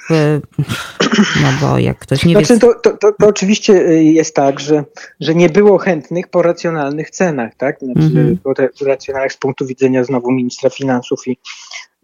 No 1.41 1.47
bo 1.61 1.77
jak 1.77 1.99
ktoś 1.99 2.25
nie 2.25 2.33
znaczy, 2.33 2.53
wie... 2.53 2.59
To, 2.59 2.73
to, 2.73 2.97
to, 2.97 3.11
to 3.19 3.27
oczywiście 3.27 3.73
jest 4.03 4.35
tak, 4.35 4.59
że 4.59 4.83
że 5.19 5.35
nie 5.35 5.49
było 5.49 5.77
chętnych 5.77 6.27
po 6.27 6.41
racjonalnych 6.41 7.09
cenach, 7.09 7.55
tak? 7.55 7.79
Znaczy, 7.79 8.19
mm 8.19 8.35
-hmm. 8.35 8.85
racjonalnych 8.85 9.33
z 9.33 9.37
punktu 9.37 9.65
widzenia 9.65 10.03
znowu 10.03 10.31
ministra 10.31 10.69
finansów 10.69 11.27
i, 11.27 11.37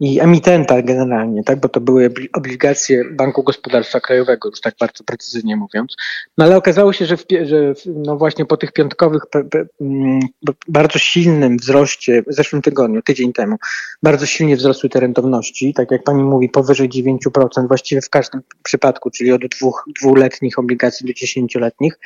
i 0.00 0.20
emitenta 0.20 0.82
generalnie, 0.82 1.44
tak? 1.44 1.60
Bo 1.60 1.68
to 1.68 1.80
były 1.80 2.12
obligacje 2.32 3.04
Banku 3.12 3.42
Gospodarstwa 3.42 4.00
Krajowego, 4.00 4.48
już 4.48 4.60
tak 4.60 4.74
bardzo 4.80 5.04
precyzyjnie 5.04 5.56
mówiąc. 5.56 5.96
No 6.38 6.44
ale 6.44 6.56
okazało 6.56 6.92
się, 6.92 7.06
że, 7.06 7.16
w, 7.16 7.24
że 7.44 7.74
no 7.86 8.16
właśnie 8.16 8.46
po 8.46 8.56
tych 8.56 8.72
piątkowych 8.72 9.26
pe, 9.26 9.44
pe, 9.44 9.64
mm, 9.80 10.20
bardzo 10.68 10.98
silnym 10.98 11.56
wzroście 11.56 12.22
w 12.22 12.34
zeszłym 12.34 12.62
tygodniu, 12.62 13.02
tydzień 13.02 13.32
temu, 13.32 13.56
bardzo 14.02 14.26
silnie 14.26 14.56
wzrosły 14.56 14.88
te 14.88 15.00
rentowności, 15.00 15.74
tak 15.74 15.90
jak 15.90 16.04
pani 16.04 16.22
mówi, 16.22 16.48
powyżej 16.48 16.88
9%, 16.88 17.68
właściwie 17.68 18.00
w 18.00 18.10
każdym 18.10 18.40
przypadku, 18.62 19.10
czyli 19.10 19.32
od 19.32 19.46
dwóch, 19.46 19.84
dwuletnich 20.00 20.58
obligacji 20.58 21.06
do 21.06 21.12
dziesięcioletnich. 21.12 21.98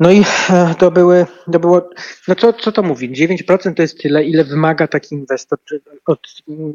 No 0.00 0.10
i 0.10 0.24
e, 0.50 0.74
to 0.78 0.90
były, 0.90 1.26
to 1.52 1.60
było, 1.60 1.90
no 2.28 2.34
co, 2.34 2.52
co 2.52 2.72
to 2.72 2.82
mówi? 2.82 3.10
9% 3.10 3.74
to 3.74 3.82
jest 3.82 4.02
tyle, 4.02 4.24
ile 4.24 4.44
wymaga 4.44 4.86
taki 4.86 5.14
inwestor, 5.14 5.58
od, 6.06 6.20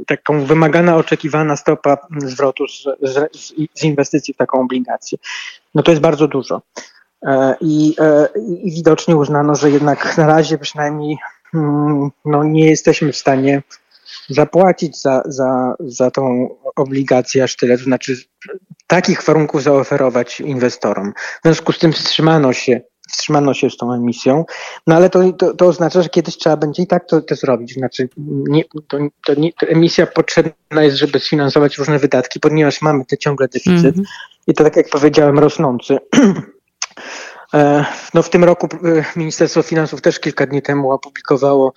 taką 0.07 0.45
wymagana, 0.45 0.95
oczekiwana 0.95 1.55
stopa 1.55 1.97
zwrotu 2.17 2.67
z, 2.67 2.83
z, 3.01 3.53
z 3.73 3.83
inwestycji 3.83 4.33
w 4.33 4.37
taką 4.37 4.59
obligację. 4.59 5.17
No 5.75 5.83
to 5.83 5.91
jest 5.91 6.01
bardzo 6.01 6.27
dużo. 6.27 6.61
E, 7.25 7.55
I, 7.61 7.95
e, 7.99 8.27
I 8.63 8.71
widocznie 8.71 9.15
uznano, 9.15 9.55
że 9.55 9.71
jednak 9.71 10.17
na 10.17 10.27
razie 10.27 10.57
przynajmniej 10.57 11.17
mm, 11.53 12.09
no, 12.25 12.43
nie 12.43 12.69
jesteśmy 12.69 13.11
w 13.11 13.17
stanie 13.17 13.63
zapłacić 14.29 15.01
za, 15.01 15.21
za, 15.25 15.75
za 15.79 16.11
tą 16.11 16.49
obligację 16.75 17.43
aż 17.43 17.55
tyle, 17.55 17.77
to 17.77 17.83
znaczy 17.83 18.17
takich 18.87 19.23
warunków 19.23 19.63
zaoferować 19.63 20.39
inwestorom. 20.39 21.13
W 21.15 21.43
związku 21.43 21.71
z 21.71 21.79
tym 21.79 21.93
wstrzymano 21.93 22.53
się 22.53 22.81
wstrzymano 23.09 23.53
się 23.53 23.69
z 23.69 23.77
tą 23.77 23.93
emisją, 23.93 24.45
no 24.87 24.95
ale 24.95 25.09
to, 25.09 25.33
to, 25.33 25.53
to 25.53 25.65
oznacza, 25.65 26.01
że 26.01 26.09
kiedyś 26.09 26.37
trzeba 26.37 26.57
będzie 26.57 26.83
i 26.83 26.87
tak 26.87 27.07
to, 27.07 27.21
to 27.21 27.35
zrobić. 27.35 27.73
Znaczy, 27.73 28.09
nie, 28.47 28.63
to, 28.87 28.97
to, 29.25 29.33
nie, 29.33 29.53
to 29.53 29.67
emisja 29.67 30.07
potrzebna 30.07 30.83
jest, 30.83 30.97
żeby 30.97 31.19
sfinansować 31.19 31.77
różne 31.77 31.99
wydatki, 31.99 32.39
ponieważ 32.39 32.81
mamy 32.81 33.05
te 33.05 33.17
ciągle 33.17 33.47
deficyt 33.47 33.95
mm 33.95 34.05
-hmm. 34.05 34.47
i 34.47 34.53
to 34.53 34.63
tak 34.63 34.75
jak 34.75 34.89
powiedziałem, 34.89 35.39
rosnący. 35.39 35.97
E, 37.53 37.85
no 38.13 38.23
w 38.23 38.29
tym 38.29 38.43
roku 38.43 38.67
e, 38.67 39.03
Ministerstwo 39.15 39.61
Finansów 39.61 40.01
też 40.01 40.19
kilka 40.19 40.45
dni 40.45 40.61
temu 40.61 40.91
opublikowało 40.91 41.73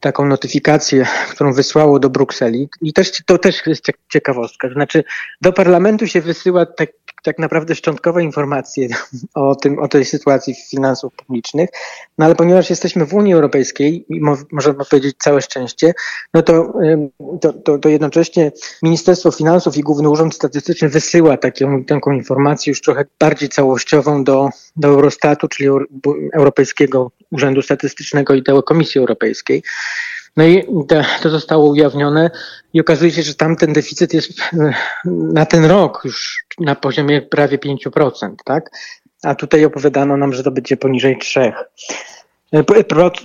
taką 0.00 0.26
notyfikację, 0.26 1.06
którą 1.30 1.52
wysłało 1.52 1.98
do 1.98 2.10
Brukseli. 2.10 2.68
I 2.80 2.92
też 2.92 3.12
to 3.26 3.38
też 3.38 3.66
jest 3.66 3.86
ciekawostka. 4.12 4.68
Znaczy, 4.72 5.04
do 5.40 5.52
parlamentu 5.52 6.06
się 6.06 6.20
wysyła 6.20 6.66
tak, 6.66 6.90
tak 7.22 7.38
naprawdę 7.38 7.74
szczątkowe 7.74 8.22
informacje 8.22 8.88
o, 9.34 9.54
tym, 9.54 9.78
o 9.78 9.88
tej 9.88 10.04
sytuacji 10.04 10.54
finansów 10.70 11.14
publicznych, 11.14 11.70
no 12.18 12.24
ale 12.24 12.34
ponieważ 12.34 12.70
jesteśmy 12.70 13.06
w 13.06 13.14
Unii 13.14 13.34
Europejskiej 13.34 14.06
mo, 14.10 14.36
możemy 14.52 14.84
powiedzieć 14.84 15.16
całe 15.18 15.42
szczęście, 15.42 15.94
no 16.34 16.42
to, 16.42 16.72
to, 17.40 17.52
to, 17.52 17.78
to, 17.78 17.88
jednocześnie 17.88 18.52
Ministerstwo 18.82 19.30
Finansów 19.30 19.76
i 19.76 19.80
Główny 19.80 20.08
Urząd 20.08 20.34
Statystyczny 20.34 20.88
wysyła 20.88 21.36
taką, 21.36 21.84
taką 21.84 22.12
informację 22.12 22.70
już 22.70 22.80
trochę 22.80 23.04
bardziej 23.20 23.48
całościową 23.48 24.24
do, 24.24 24.48
do 24.76 24.88
Eurostatu, 24.88 25.48
czyli 25.48 25.68
Europejskiego 26.34 27.10
Urzędu 27.30 27.62
Statystycznego 27.62 28.34
i 28.34 28.42
do 28.42 28.62
Komisji 28.62 28.98
Europejskiej. 28.98 29.62
No 30.38 30.46
i 30.46 30.64
to 31.22 31.30
zostało 31.30 31.70
ujawnione 31.70 32.30
i 32.72 32.80
okazuje 32.80 33.10
się, 33.10 33.22
że 33.22 33.34
tam 33.34 33.56
ten 33.56 33.72
deficyt 33.72 34.14
jest 34.14 34.30
e, 34.40 34.72
na 35.04 35.46
ten 35.46 35.64
rok 35.64 36.02
już 36.04 36.44
na 36.60 36.74
poziomie 36.74 37.22
prawie 37.22 37.58
5%, 37.58 38.34
tak? 38.44 38.70
A 39.22 39.34
tutaj 39.34 39.64
opowiadano 39.64 40.16
nam, 40.16 40.32
że 40.32 40.42
to 40.42 40.50
będzie 40.50 40.76
poniżej 40.76 41.18
3%. 41.18 41.52
E, 42.52 42.64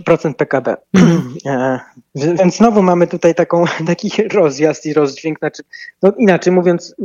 procent 0.06 0.38
PKB. 0.38 0.76
E, 1.46 1.80
więc 2.16 2.58
znowu 2.58 2.84
mamy 2.84 3.08
tutaj 3.08 3.36
taką, 3.36 3.66
taki 3.88 4.12
rozjazd 4.28 4.86
i 4.86 4.94
rozdźwięk, 4.94 5.40
znaczy, 5.40 5.64
no 6.02 6.14
inaczej 6.18 6.54
mówiąc, 6.54 6.96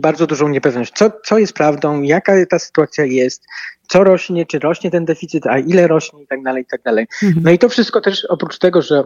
bardzo 0.00 0.26
dużą 0.26 0.48
niepewność. 0.48 0.92
Co, 0.92 1.10
co 1.24 1.38
jest 1.38 1.52
prawdą, 1.52 2.02
jaka 2.02 2.46
ta 2.50 2.58
sytuacja 2.58 3.04
jest, 3.04 3.42
co 3.88 4.04
rośnie, 4.04 4.46
czy 4.46 4.58
rośnie 4.58 4.90
ten 4.90 5.04
deficyt, 5.04 5.46
a 5.46 5.58
ile 5.58 5.86
rośnie 5.86 6.22
i 6.22 6.26
tak 6.26 6.42
dalej, 6.42 6.62
i 6.62 6.66
tak 6.66 6.82
dalej. 6.82 7.06
Mhm. 7.22 7.44
No 7.44 7.50
i 7.50 7.58
to 7.58 7.68
wszystko 7.68 8.00
też 8.00 8.24
oprócz 8.24 8.58
tego, 8.58 8.82
że, 8.82 9.04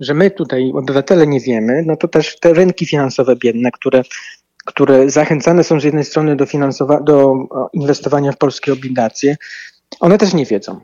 że 0.00 0.14
my 0.14 0.30
tutaj, 0.30 0.72
obywatele, 0.74 1.26
nie 1.26 1.40
wiemy, 1.40 1.82
no 1.86 1.96
to 1.96 2.08
też 2.08 2.38
te 2.38 2.54
rynki 2.54 2.86
finansowe 2.86 3.36
biedne, 3.36 3.70
które 3.70 4.02
które 4.64 5.10
zachęcane 5.10 5.64
są 5.64 5.80
z 5.80 5.84
jednej 5.84 6.04
strony 6.04 6.36
do, 6.36 6.46
do 7.04 7.34
inwestowania 7.72 8.32
w 8.32 8.36
polskie 8.36 8.72
obligacje, 8.72 9.36
one 10.00 10.18
też 10.18 10.34
nie 10.34 10.46
wiedzą. 10.46 10.80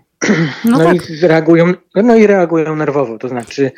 No, 0.65 0.79
no 0.79 0.85
tak. 0.85 1.11
i 1.11 1.27
reagują, 1.27 1.73
no 1.95 2.17
i 2.17 2.27
reagują 2.27 2.77
nerwowo, 2.77 3.19
to 3.19 3.29
znaczy 3.29 3.71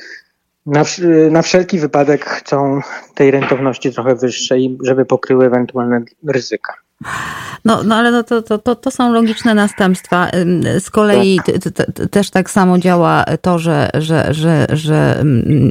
na, 0.66 0.84
na 1.30 1.42
wszelki 1.42 1.78
wypadek 1.78 2.24
chcą 2.24 2.80
tej 3.14 3.30
rentowności 3.30 3.92
trochę 3.92 4.14
wyższej, 4.14 4.78
żeby 4.84 5.04
pokryły 5.04 5.46
ewentualne 5.46 6.02
ryzyka. 6.26 6.74
No, 7.64 7.82
no 7.84 7.94
ale 7.94 8.10
no 8.10 8.22
to, 8.22 8.42
to, 8.42 8.58
to, 8.58 8.74
to 8.74 8.90
są 8.90 9.12
logiczne 9.12 9.54
następstwa. 9.54 10.30
Z 10.80 10.90
kolei 10.90 11.40
tak. 11.44 11.86
też 12.10 12.30
tak 12.30 12.50
samo 12.50 12.78
działa 12.78 13.24
to, 13.42 13.58
że, 13.58 13.90
że, 13.94 14.34
że, 14.34 14.66
że 14.72 15.22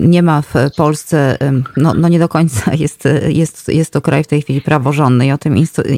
nie 0.02 0.24
ma 0.24 0.42
w 0.42 0.54
Polsce, 0.78 1.38
no, 1.78 1.94
no 1.94 2.08
nie 2.08 2.20
do 2.20 2.30
końca 2.30 2.74
jest, 2.84 3.04
jest, 3.28 3.70
jest 3.70 3.94
to 3.94 4.02
kraj 4.02 4.24
w 4.24 4.28
tej 4.28 4.42
chwili 4.42 4.62
praworządny 4.62 5.28
i 5.28 5.32
o 5.32 5.38
tym 5.38 5.56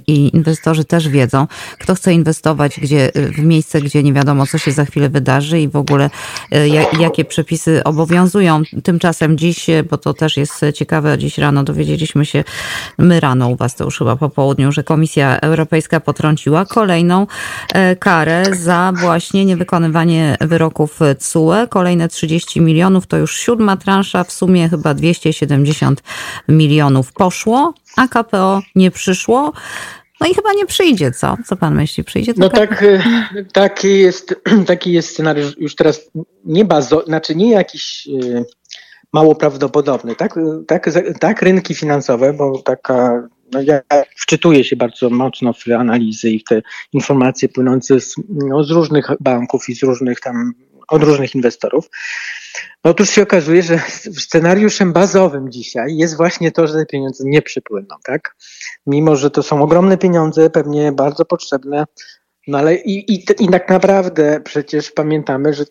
inwestorzy 0.07 0.85
też 0.85 1.09
wiedzą. 1.09 1.47
Kto 1.79 1.95
chce 1.95 2.13
inwestować 2.13 2.79
gdzie, 2.79 3.11
w 3.15 3.39
miejsce, 3.39 3.81
gdzie 3.81 4.03
nie 4.03 4.13
wiadomo, 4.13 4.47
co 4.47 4.57
się 4.57 4.71
za 4.71 4.85
chwilę 4.85 5.09
wydarzy 5.09 5.59
i 5.59 5.67
w 5.67 5.75
ogóle 5.75 6.09
e, 6.51 6.67
jakie 6.99 7.25
przepisy 7.25 7.83
obowiązują. 7.83 8.61
Tymczasem 8.83 9.37
dziś, 9.37 9.67
bo 9.89 9.97
to 9.97 10.13
też 10.13 10.37
jest 10.37 10.61
ciekawe, 10.73 11.17
dziś 11.17 11.37
rano 11.37 11.63
dowiedzieliśmy 11.63 12.25
się, 12.25 12.43
my 12.97 13.19
rano 13.19 13.47
u 13.47 13.55
was 13.55 13.75
to 13.75 13.83
już 13.83 13.97
chyba 13.97 14.15
po 14.15 14.29
południu, 14.29 14.71
że 14.71 14.83
Komisja 14.83 15.18
Komisja 15.19 15.39
Europejska 15.41 15.99
potrąciła 15.99 16.65
kolejną 16.65 17.27
e, 17.73 17.95
karę 17.95 18.43
za 18.55 18.93
właśnie 18.95 19.45
niewykonywanie 19.45 20.37
wyroków 20.41 20.99
CUE. 21.19 21.67
Kolejne 21.69 22.07
30 22.07 22.61
milionów 22.61 23.07
to 23.07 23.17
już 23.17 23.37
siódma 23.37 23.77
transza, 23.77 24.23
w 24.23 24.31
sumie 24.31 24.69
chyba 24.69 24.93
270 24.93 26.03
milionów 26.47 27.13
poszło, 27.13 27.73
a 27.97 28.07
KPO 28.07 28.61
nie 28.75 28.91
przyszło. 28.91 29.53
No 30.21 30.27
i 30.27 30.33
chyba 30.33 30.53
nie 30.53 30.65
przyjdzie, 30.65 31.11
co? 31.11 31.37
Co 31.45 31.55
pan 31.55 31.75
myśli? 31.75 32.03
Przyjdzie? 32.03 32.33
No 32.37 32.49
tak, 32.49 32.83
e, 32.83 32.99
taki, 33.53 33.99
jest, 33.99 34.35
taki 34.67 34.91
jest 34.91 35.09
scenariusz 35.09 35.57
już 35.57 35.75
teraz 35.75 36.11
nie 36.45 36.65
bazo, 36.65 37.03
znaczy 37.05 37.35
nie 37.35 37.51
jakiś 37.51 38.07
e, 38.07 38.43
mało 39.13 39.35
prawdopodobny. 39.35 40.15
Tak, 40.15 40.35
tak, 40.67 40.89
tak 41.19 41.41
rynki 41.41 41.75
finansowe, 41.75 42.33
bo 42.33 42.61
taka 42.61 43.27
no 43.51 43.61
ja 43.61 43.81
wczytuję 44.15 44.63
się 44.63 44.75
bardzo 44.75 45.09
mocno 45.09 45.53
w 45.53 45.71
analizy 45.77 46.29
i 46.29 46.39
w 46.39 46.43
te 46.43 46.61
informacje 46.93 47.49
płynące 47.49 47.99
z, 47.99 48.15
no, 48.29 48.63
z 48.63 48.71
różnych 48.71 49.07
banków 49.19 49.69
i 49.69 49.75
z 49.75 49.83
różnych 49.83 50.19
tam, 50.19 50.53
od 50.87 51.03
różnych 51.03 51.35
inwestorów. 51.35 51.89
Otóż 52.83 53.09
się 53.09 53.23
okazuje, 53.23 53.63
że 53.63 53.79
scenariuszem 54.17 54.93
bazowym 54.93 55.51
dzisiaj 55.51 55.97
jest 55.97 56.17
właśnie 56.17 56.51
to, 56.51 56.67
że 56.67 56.73
te 56.73 56.85
pieniądze 56.85 57.23
nie 57.27 57.41
przypłyną, 57.41 57.95
tak? 58.03 58.35
Mimo, 58.87 59.15
że 59.15 59.31
to 59.31 59.43
są 59.43 59.61
ogromne 59.61 59.97
pieniądze, 59.97 60.49
pewnie 60.49 60.91
bardzo 60.91 61.25
potrzebne, 61.25 61.85
no 62.47 62.57
ale 62.57 62.75
i, 62.75 63.13
i, 63.13 63.25
i 63.39 63.49
tak 63.49 63.69
naprawdę 63.69 64.41
przecież 64.43 64.91
pamiętamy, 64.91 65.53
że 65.53 65.65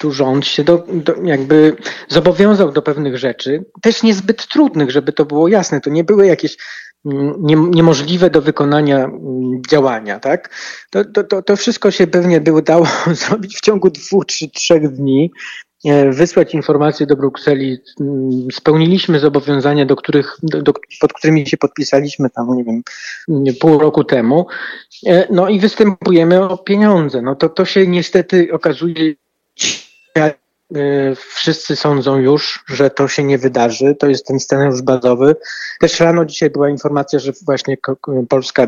tu 0.00 0.12
rząd 0.12 0.46
się 0.46 0.64
do, 0.64 0.86
do, 0.92 1.14
jakby 1.24 1.76
zobowiązał 2.08 2.72
do 2.72 2.82
pewnych 2.82 3.18
rzeczy, 3.18 3.64
też 3.82 4.02
niezbyt 4.02 4.48
trudnych, 4.48 4.90
żeby 4.90 5.12
to 5.12 5.24
było 5.24 5.48
jasne. 5.48 5.80
To 5.80 5.90
nie 5.90 6.04
były 6.04 6.26
jakieś 6.26 6.56
nie, 7.04 7.56
niemożliwe 7.56 8.30
do 8.30 8.42
wykonania 8.42 9.04
mm, 9.04 9.62
działania, 9.70 10.20
tak? 10.20 10.50
To, 10.90 11.04
to, 11.04 11.42
to 11.42 11.56
wszystko 11.56 11.90
się 11.90 12.06
pewnie 12.06 12.40
by 12.40 12.52
udało 12.52 12.86
zrobić 13.26 13.56
w 13.56 13.60
ciągu 13.60 13.90
dwóch 13.90 14.26
czy 14.26 14.50
trzech 14.50 14.88
dni, 14.88 15.30
e, 15.84 16.10
wysłać 16.10 16.54
informacje 16.54 17.06
do 17.06 17.16
Brukseli. 17.16 17.78
Mm, 18.00 18.30
spełniliśmy 18.52 19.20
zobowiązania, 19.20 19.86
do 19.86 19.96
których, 19.96 20.36
do, 20.42 20.62
do, 20.62 20.72
pod 21.00 21.12
którymi 21.12 21.46
się 21.46 21.56
podpisaliśmy 21.56 22.30
tam, 22.30 22.56
nie 22.56 22.64
wiem, 22.64 22.82
pół 23.60 23.78
roku 23.78 24.04
temu. 24.04 24.46
E, 25.06 25.26
no 25.30 25.48
i 25.48 25.60
występujemy 25.60 26.48
o 26.48 26.58
pieniądze. 26.58 27.22
No 27.22 27.34
to, 27.34 27.48
to 27.48 27.64
się 27.64 27.86
niestety 27.86 28.48
okazuje 28.52 29.14
wszyscy 31.34 31.76
sądzą 31.76 32.18
już, 32.18 32.64
że 32.68 32.90
to 32.90 33.08
się 33.08 33.24
nie 33.24 33.38
wydarzy. 33.38 33.94
To 33.94 34.06
jest 34.06 34.26
ten 34.26 34.40
scenariusz 34.40 34.82
bazowy. 34.82 35.36
Też 35.80 36.00
rano 36.00 36.24
dzisiaj 36.24 36.50
była 36.50 36.68
informacja, 36.68 37.18
że 37.18 37.32
właśnie 37.46 37.76
Polska, 38.28 38.66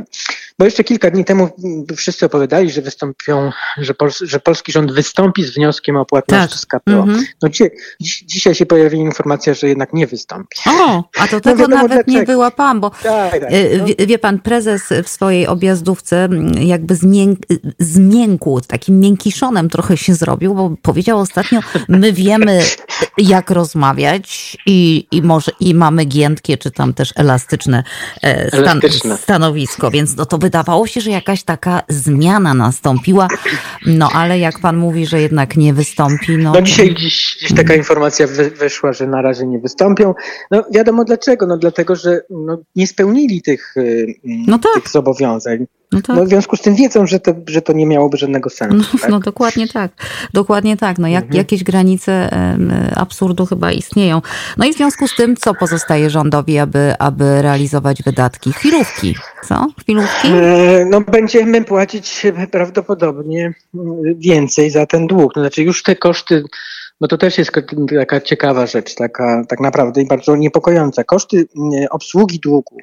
bo 0.59 0.64
jeszcze 0.64 0.85
kilka 0.85 1.11
dni 1.11 1.25
temu 1.25 1.49
wszyscy 1.97 2.26
opowiadali, 2.26 2.71
że 2.71 2.82
wystąpią, 2.82 3.50
że, 3.78 3.94
Pol, 3.94 4.11
że 4.21 4.40
polski 4.40 4.73
rząd 4.73 4.92
wystąpi 4.92 5.44
z 5.44 5.54
wnioskiem 5.54 5.97
o 5.97 6.04
płatności 6.04 6.56
tak. 6.56 6.61
z 6.61 6.66
KPO. 6.66 7.02
Mm 7.02 7.16
-hmm. 7.16 7.23
No 7.42 7.49
dzisiaj, 7.49 7.71
dziś, 8.00 8.25
dzisiaj 8.26 8.54
się 8.54 8.66
pojawiła 8.66 9.02
informacja, 9.04 9.54
że 9.54 9.68
jednak 9.68 9.92
nie 9.92 10.06
wystąpi. 10.06 10.56
O, 10.66 11.04
a 11.18 11.28
to 11.28 11.37
no 11.37 11.40
tego 11.40 11.68
no 11.68 11.76
nawet 11.76 12.06
nie 12.06 12.25
wyłapałam, 12.25 12.80
bo 12.80 12.90
tak, 12.90 13.40
tak, 13.40 13.52
y, 13.52 13.78
no. 13.78 13.85
wie, 13.85 14.06
wie, 14.06 14.18
pan, 14.18 14.38
prezes 14.38 14.82
w 15.04 15.09
swojej 15.09 15.47
objazdówce 15.47 16.28
jakby 16.61 16.94
zmięk, 16.94 17.38
zmiękł, 17.78 18.61
takim 18.61 19.00
miękiszonem 19.00 19.68
trochę 19.68 19.97
się 19.97 20.14
zrobił, 20.14 20.54
bo 20.54 20.75
powiedział 20.82 21.18
ostatnio, 21.18 21.61
my 21.92 22.12
wiemy 22.12 22.61
jak 23.18 23.50
rozmawiać 23.50 24.56
i, 24.66 25.06
i 25.11 25.22
może 25.22 25.52
i 25.61 25.75
mamy 25.75 26.04
giętkie, 26.04 26.58
czy 26.58 26.70
tam 26.70 26.94
też 26.94 27.12
elastyczne, 27.16 27.84
e, 28.22 28.49
stan, 28.49 28.61
elastyczne. 28.61 29.16
stanowisko, 29.16 29.90
więc 29.90 30.16
no 30.16 30.26
to 30.26 30.38
wydawało 30.38 30.87
się, 30.87 31.00
że 31.00 31.11
jakaś 31.11 31.42
taka 31.42 31.82
zmiana 31.88 32.54
nastąpiła, 32.54 33.28
no 33.87 34.08
ale 34.14 34.38
jak 34.38 34.61
pan 34.61 34.76
mówi, 34.76 35.06
że 35.06 35.20
jednak 35.20 35.56
nie 35.56 35.75
wystąpi, 35.75 36.37
no... 36.37 36.52
No 36.52 36.62
dzisiaj 36.62 36.94
dziś, 36.94 37.37
dziś 37.40 37.54
taka 37.54 37.75
informacja 37.75 38.26
wyszła, 38.58 38.92
że 38.92 39.06
na 39.06 39.22
razie 39.22 39.46
nie 39.46 39.58
wystąpią. 39.58 40.14
No 40.50 40.64
wiadomo 40.70 41.04
dlaczego, 41.04 41.46
no 41.46 41.56
dlatego, 41.56 41.96
że 41.96 42.20
no, 42.30 42.58
nie 42.76 42.87
spełnili 42.87 43.42
tych, 43.42 43.76
y, 43.76 44.14
no 44.25 44.58
tak. 44.58 44.75
tych 44.75 44.92
zobowiązań. 44.92 45.66
No, 45.92 46.00
tak. 46.02 46.16
no, 46.16 46.25
w 46.25 46.28
związku 46.28 46.56
z 46.56 46.61
tym 46.61 46.75
wiedzą, 46.75 47.06
że 47.06 47.20
to, 47.20 47.34
że 47.46 47.62
to 47.62 47.72
nie 47.72 47.87
miałoby 47.87 48.16
żadnego 48.16 48.50
sensu. 48.50 48.76
No, 48.76 48.99
tak? 49.00 49.11
no 49.11 49.20
dokładnie 49.20 49.68
tak. 49.68 49.92
Dokładnie 50.32 50.76
tak. 50.76 50.99
No, 50.99 51.08
jak, 51.08 51.25
mhm. 51.25 51.38
Jakieś 51.38 51.64
granice 51.64 52.30
absurdu 52.96 53.46
chyba 53.46 53.72
istnieją. 53.72 54.22
No 54.56 54.64
i 54.64 54.72
w 54.72 54.76
związku 54.76 55.08
z 55.08 55.14
tym, 55.14 55.37
co 55.37 55.54
pozostaje 55.54 56.11
rządowi, 56.11 56.58
aby, 56.58 56.94
aby 56.99 57.42
realizować 57.42 58.02
wydatki? 58.02 58.52
Chwilówki, 58.52 59.14
co? 59.49 59.66
Chwilówki? 59.80 60.28
E, 60.28 60.84
no 60.90 61.00
będziemy 61.00 61.64
płacić 61.64 62.26
prawdopodobnie 62.50 63.54
więcej 64.16 64.70
za 64.70 64.87
ten 64.87 65.06
dług. 65.06 65.32
No, 65.37 65.42
znaczy 65.42 65.62
już 65.62 65.82
te 65.82 65.96
koszty 65.96 66.44
bo 67.02 67.09
to 67.09 67.18
też 67.18 67.38
jest 67.38 67.50
taka 67.99 68.21
ciekawa 68.21 68.66
rzecz, 68.66 68.94
taka 68.94 69.44
tak 69.49 69.61
naprawdę 69.61 70.02
i 70.02 70.06
bardzo 70.06 70.37
niepokojąca. 70.37 71.04
Koszty 71.04 71.47
mm, 71.56 71.87
obsługi 71.90 72.38
długu 72.38 72.76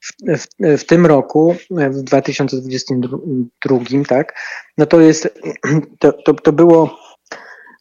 w, 0.00 0.12
w, 0.38 0.46
w 0.78 0.84
tym 0.84 1.06
roku, 1.06 1.56
w 1.70 2.02
2022, 2.02 3.78
tak, 4.08 4.34
no 4.78 4.86
to 4.86 5.00
jest, 5.00 5.28
to, 6.00 6.12
to, 6.12 6.34
to 6.34 6.52
było, 6.52 6.98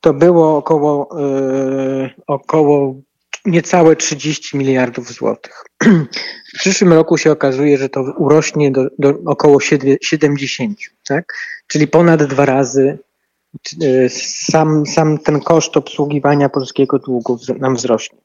to 0.02 0.14
było 0.14 0.58
około, 0.58 1.20
yy, 1.20 2.10
około 2.28 2.96
niecałe 3.46 3.96
30 3.96 4.58
miliardów 4.58 5.12
złotych. 5.14 5.64
W 6.56 6.60
przyszłym 6.60 6.94
roku 6.94 7.18
się 7.18 7.32
okazuje, 7.32 7.78
że 7.78 7.90
to 7.90 8.02
urośnie 8.18 8.72
do, 8.72 8.88
do 9.00 9.14
około 9.26 9.60
70, 9.60 10.80
tak? 11.08 11.34
czyli 11.68 11.88
ponad 11.88 12.24
dwa 12.24 12.46
razy 12.46 13.00
sam, 14.10 14.86
sam 14.86 15.18
ten 15.18 15.40
koszt 15.40 15.78
obsługiwania 15.78 16.50
polskiego 16.50 17.00
długu 17.00 17.40
nam 17.60 17.76
wzrośnie. 17.76 18.18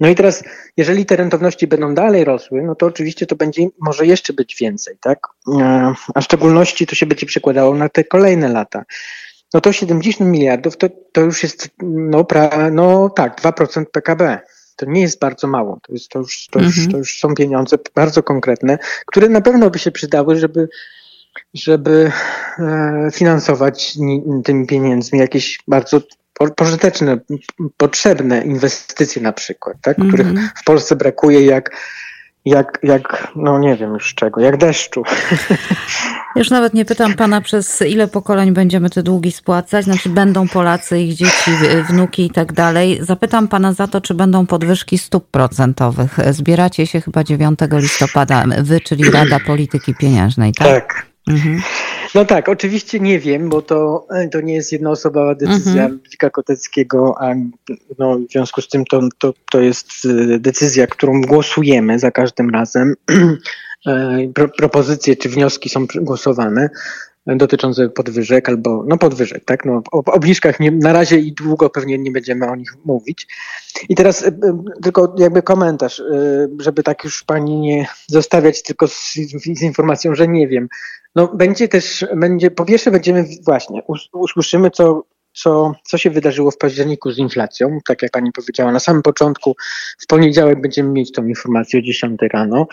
No 0.00 0.08
i 0.08 0.14
teraz, 0.14 0.44
jeżeli 0.76 1.06
te 1.06 1.16
rentowności 1.16 1.66
będą 1.66 1.94
dalej 1.94 2.24
rosły, 2.24 2.62
no 2.62 2.74
to 2.74 2.86
oczywiście 2.86 3.26
to 3.26 3.36
będzie, 3.36 3.66
może 3.80 4.06
jeszcze 4.06 4.32
być 4.32 4.56
więcej, 4.56 4.96
tak? 5.00 5.18
E, 5.60 5.94
a 6.14 6.20
w 6.20 6.24
szczególności 6.24 6.86
to 6.86 6.94
się 6.94 7.06
będzie 7.06 7.26
przekładało 7.26 7.74
na 7.74 7.88
te 7.88 8.04
kolejne 8.04 8.48
lata. 8.48 8.84
No 9.54 9.60
to 9.60 9.72
70 9.72 10.30
miliardów 10.30 10.76
to, 10.76 10.88
to 11.12 11.20
już 11.20 11.42
jest, 11.42 11.70
no, 11.82 12.24
pra, 12.24 12.70
no 12.70 13.10
tak, 13.10 13.40
2% 13.40 13.84
PKB. 13.84 14.40
To 14.76 14.86
nie 14.86 15.00
jest 15.00 15.20
bardzo 15.20 15.46
mało. 15.46 15.78
To, 15.82 15.92
jest, 15.92 16.08
to, 16.08 16.18
już, 16.18 16.46
to, 16.50 16.58
mhm. 16.58 16.76
już, 16.76 16.92
to 16.92 16.98
już 16.98 17.20
są 17.20 17.34
pieniądze 17.34 17.76
bardzo 17.94 18.22
konkretne, 18.22 18.78
które 19.06 19.28
na 19.28 19.40
pewno 19.40 19.70
by 19.70 19.78
się 19.78 19.90
przydały, 19.90 20.36
żeby 20.36 20.68
żeby 21.54 22.12
e, 22.58 23.08
finansować 23.12 23.98
tymi 24.44 24.66
pieniędzmi 24.66 25.18
jakieś 25.18 25.58
bardzo 25.68 26.00
pożyteczne, 26.56 27.18
potrzebne 27.76 28.44
inwestycje 28.44 29.22
na 29.22 29.32
przykład, 29.32 29.76
tak, 29.82 29.98
mm 29.98 30.10
-hmm. 30.10 30.14
których 30.14 30.52
w 30.56 30.64
Polsce 30.64 30.96
brakuje 30.96 31.46
jak, 31.46 31.76
jak, 32.44 32.78
jak, 32.82 33.28
no 33.36 33.58
nie 33.58 33.76
wiem 33.76 33.92
już 33.92 34.14
czego, 34.14 34.40
jak 34.40 34.56
deszczu. 34.56 35.02
Już 36.36 36.50
nawet 36.50 36.74
nie 36.74 36.84
pytam 36.84 37.14
pana, 37.14 37.40
przez 37.40 37.82
ile 37.82 38.08
pokoleń 38.08 38.52
będziemy 38.52 38.90
te 38.90 39.02
długi 39.02 39.32
spłacać, 39.32 39.84
znaczy 39.84 40.08
będą 40.08 40.48
Polacy, 40.48 41.00
ich 41.00 41.14
dzieci, 41.14 41.50
wnuki 41.88 42.26
i 42.26 42.30
tak 42.30 42.52
dalej. 42.52 42.98
Zapytam 43.00 43.48
pana 43.48 43.72
za 43.72 43.86
to, 43.86 44.00
czy 44.00 44.14
będą 44.14 44.46
podwyżki 44.46 44.98
stóp 44.98 45.30
procentowych. 45.30 46.16
Zbieracie 46.30 46.86
się 46.86 47.00
chyba 47.00 47.24
9 47.24 47.58
listopada, 47.72 48.44
wy, 48.58 48.80
czyli 48.80 49.10
Rada 49.10 49.40
Polityki 49.46 49.94
Pieniężnej, 49.94 50.52
tak? 50.52 50.68
Tak. 50.68 51.11
Mhm. 51.26 51.62
No 52.14 52.24
tak, 52.24 52.48
oczywiście 52.48 53.00
nie 53.00 53.18
wiem, 53.18 53.48
bo 53.48 53.62
to, 53.62 54.06
to 54.32 54.40
nie 54.40 54.54
jest 54.54 54.72
jednoosobowa 54.72 55.34
decyzja 55.34 55.84
mhm. 55.84 56.00
Koteckiego, 56.32 57.14
a 57.20 57.34
no, 57.98 58.18
w 58.18 58.32
związku 58.32 58.60
z 58.62 58.68
tym 58.68 58.84
to, 58.84 59.00
to, 59.18 59.34
to 59.50 59.60
jest 59.60 60.04
y, 60.04 60.38
decyzja, 60.38 60.86
którą 60.86 61.20
głosujemy 61.20 61.98
za 61.98 62.10
każdym 62.10 62.50
razem. 62.50 62.94
E, 63.86 64.18
pro, 64.34 64.48
propozycje 64.48 65.16
czy 65.16 65.28
wnioski 65.28 65.68
są 65.68 65.86
głosowane 65.94 66.70
dotyczące 67.26 67.88
podwyżek 67.88 68.48
albo 68.48 68.84
no 68.88 68.98
podwyżek, 68.98 69.44
tak? 69.44 69.64
No, 69.64 69.82
o 69.92 70.04
obniżkach 70.04 70.60
nie, 70.60 70.70
na 70.70 70.92
razie 70.92 71.18
i 71.18 71.32
długo 71.32 71.70
pewnie 71.70 71.98
nie 71.98 72.10
będziemy 72.10 72.50
o 72.50 72.56
nich 72.56 72.76
mówić. 72.84 73.26
I 73.88 73.94
teraz 73.94 74.22
y, 74.22 74.26
y, 74.28 74.32
tylko 74.82 75.14
jakby 75.18 75.42
komentarz, 75.42 75.98
y, 75.98 76.48
żeby 76.58 76.82
tak 76.82 77.04
już 77.04 77.24
pani 77.24 77.60
nie 77.60 77.86
zostawiać 78.06 78.62
tylko 78.62 78.88
z, 78.88 79.14
z, 79.14 79.62
informacją, 79.62 80.14
że 80.14 80.28
nie 80.28 80.48
wiem. 80.48 80.68
No 81.14 81.28
będzie 81.28 81.68
też, 81.68 82.06
będzie, 82.16 82.50
po 82.50 82.64
pierwsze 82.64 82.90
będziemy 82.90 83.24
właśnie, 83.44 83.82
usłyszymy 84.12 84.70
co 84.70 85.02
co, 85.34 85.74
co 85.84 85.98
się 85.98 86.10
wydarzyło 86.10 86.50
w 86.50 86.58
październiku 86.58 87.12
z 87.12 87.18
inflacją. 87.18 87.78
Tak 87.86 88.02
jak 88.02 88.10
pani 88.10 88.32
powiedziała, 88.32 88.72
na 88.72 88.80
samym 88.80 89.02
początku, 89.02 89.56
w 89.98 90.06
poniedziałek 90.06 90.60
będziemy 90.60 90.90
mieć 90.90 91.12
tą 91.12 91.26
informację 91.26 91.80
o 91.80 91.82
10 91.82 92.20
rano. 92.32 92.66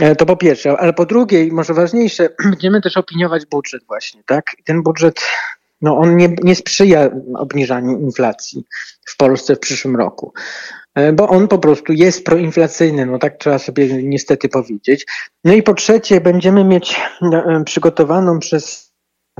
E, 0.00 0.16
to 0.16 0.26
po 0.26 0.36
pierwsze, 0.36 0.76
ale 0.78 0.92
po 0.92 1.06
drugie, 1.06 1.44
i 1.44 1.52
może 1.52 1.74
ważniejsze, 1.74 2.28
będziemy 2.50 2.80
też 2.80 2.96
opiniować 2.96 3.46
budżet 3.46 3.82
właśnie, 3.86 4.22
tak? 4.26 4.56
Ten 4.64 4.82
budżet, 4.82 5.20
no 5.80 5.98
on 5.98 6.16
nie, 6.16 6.36
nie 6.42 6.56
sprzyja 6.56 7.10
obniżaniu 7.34 8.00
inflacji 8.00 8.64
w 9.06 9.16
Polsce 9.16 9.56
w 9.56 9.60
przyszłym 9.60 9.96
roku, 9.96 10.32
e, 10.94 11.12
bo 11.12 11.28
on 11.28 11.48
po 11.48 11.58
prostu 11.58 11.92
jest 11.92 12.24
proinflacyjny, 12.24 13.06
no 13.06 13.18
tak 13.18 13.38
trzeba 13.38 13.58
sobie 13.58 14.02
niestety 14.02 14.48
powiedzieć. 14.48 15.06
No 15.44 15.52
i 15.52 15.62
po 15.62 15.74
trzecie, 15.74 16.20
będziemy 16.20 16.64
mieć 16.64 17.00
e, 17.22 17.64
przygotowaną 17.64 18.38
przez 18.38 18.86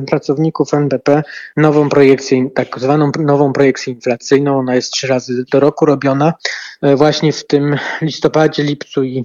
pracowników 0.07 0.75
NBP 0.75 1.23
nową 1.57 1.89
projekcję, 1.89 2.51
tak 2.51 2.81
zwaną 2.81 3.11
nową 3.19 3.53
projekcję 3.53 3.93
inflacyjną. 3.93 4.59
Ona 4.59 4.75
jest 4.75 4.93
trzy 4.93 5.07
razy 5.07 5.45
do 5.53 5.61
roku 5.61 5.87
robiona, 5.87 6.35
właśnie 6.83 7.33
w 7.33 7.47
tym 7.47 7.77
listopadzie, 8.03 8.63
lipcu 8.63 9.05
i 9.05 9.25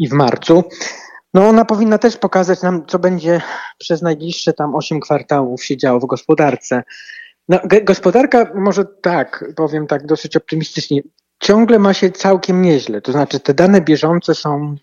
i 0.00 0.08
w 0.08 0.12
marcu. 0.12 0.64
No 1.34 1.48
ona 1.48 1.64
powinna 1.64 1.98
też 1.98 2.16
pokazać 2.16 2.62
nam, 2.62 2.86
co 2.86 2.98
będzie 2.98 3.40
przez 3.78 4.02
najbliższe 4.02 4.52
tam 4.52 4.74
8 4.74 5.00
kwartałów 5.00 5.64
się 5.64 5.76
działo 5.76 6.00
w 6.00 6.06
gospodarce. 6.06 6.82
No, 7.48 7.60
gospodarka 7.82 8.52
może 8.54 8.84
tak, 8.84 9.44
powiem 9.56 9.86
tak 9.86 10.06
dosyć 10.06 10.36
optymistycznie, 10.36 11.00
ciągle 11.40 11.78
ma 11.78 11.94
się 11.94 12.10
całkiem 12.10 12.62
nieźle. 12.62 13.00
To 13.00 13.12
znaczy 13.12 13.40
te 13.40 13.54
dane 13.54 13.80
bieżące 13.80 14.34
są, 14.34 14.76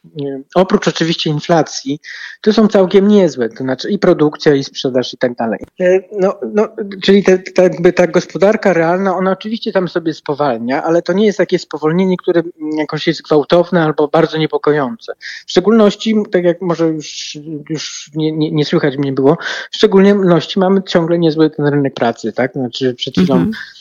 oprócz 0.56 0.88
oczywiście 0.88 1.30
inflacji, 1.30 2.00
to 2.42 2.54
są 2.54 2.68
całkiem 2.68 3.08
niezłe. 3.08 3.50
To 3.50 3.64
znaczy 3.64 3.90
i 3.90 4.00
produkcja, 4.00 4.56
i 4.56 4.64
sprzedaż 4.64 5.14
i 5.14 5.18
tak 5.18 5.36
dalej. 5.36 5.60
E, 5.80 6.00
no, 6.20 6.40
no, 6.54 6.68
czyli 7.04 7.24
te, 7.24 7.40
te, 7.40 7.64
jakby 7.64 7.94
ta 7.94 8.08
gospodarka 8.08 8.74
realna, 8.74 9.16
ona 9.16 9.32
oczywiście 9.32 9.72
tam 9.72 9.88
sobie 9.88 10.14
spowalnia, 10.14 10.84
ale 10.84 11.02
to 11.02 11.14
nie 11.14 11.26
jest 11.26 11.38
takie 11.38 11.60
spowolnienie, 11.60 12.18
które 12.18 12.44
jakoś 12.78 13.08
jest 13.08 13.22
gwałtowne 13.22 13.84
albo 13.84 14.08
bardzo 14.08 14.38
niepokojące. 14.38 15.14
W 15.48 15.52
szczególności, 15.52 16.16
tak 16.32 16.44
jak 16.44 16.62
może 16.62 16.88
już, 16.88 17.38
już 17.70 18.12
nie, 18.16 18.32
nie, 18.32 18.52
nie 18.52 18.66
słychać 18.66 18.98
mnie 18.98 19.12
było, 19.14 19.38
w 19.72 19.76
szczególności 19.76 20.60
mamy 20.60 20.84
ciągle 20.84 21.20
niezły 21.20 21.50
ten 21.50 21.66
rynek 21.66 21.94
pracy, 21.94 22.34
tak? 22.34 22.54
Znaczy 22.54 22.94
przed 22.94 23.14
chwilą 23.14 23.36
mm 23.36 23.52
-hmm 23.52 23.78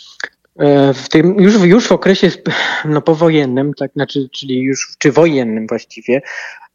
w 0.95 1.09
tym, 1.09 1.41
już, 1.41 1.65
już 1.65 1.87
w 1.87 1.93
okresie 1.93 2.31
no, 2.85 3.03
powojennym, 3.03 3.75
tak, 3.75 3.93
znaczy, 3.93 4.29
czyli 4.33 4.63
już 4.63 4.97
czy 4.99 5.13
wojennym 5.13 5.67
właściwie 5.67 6.23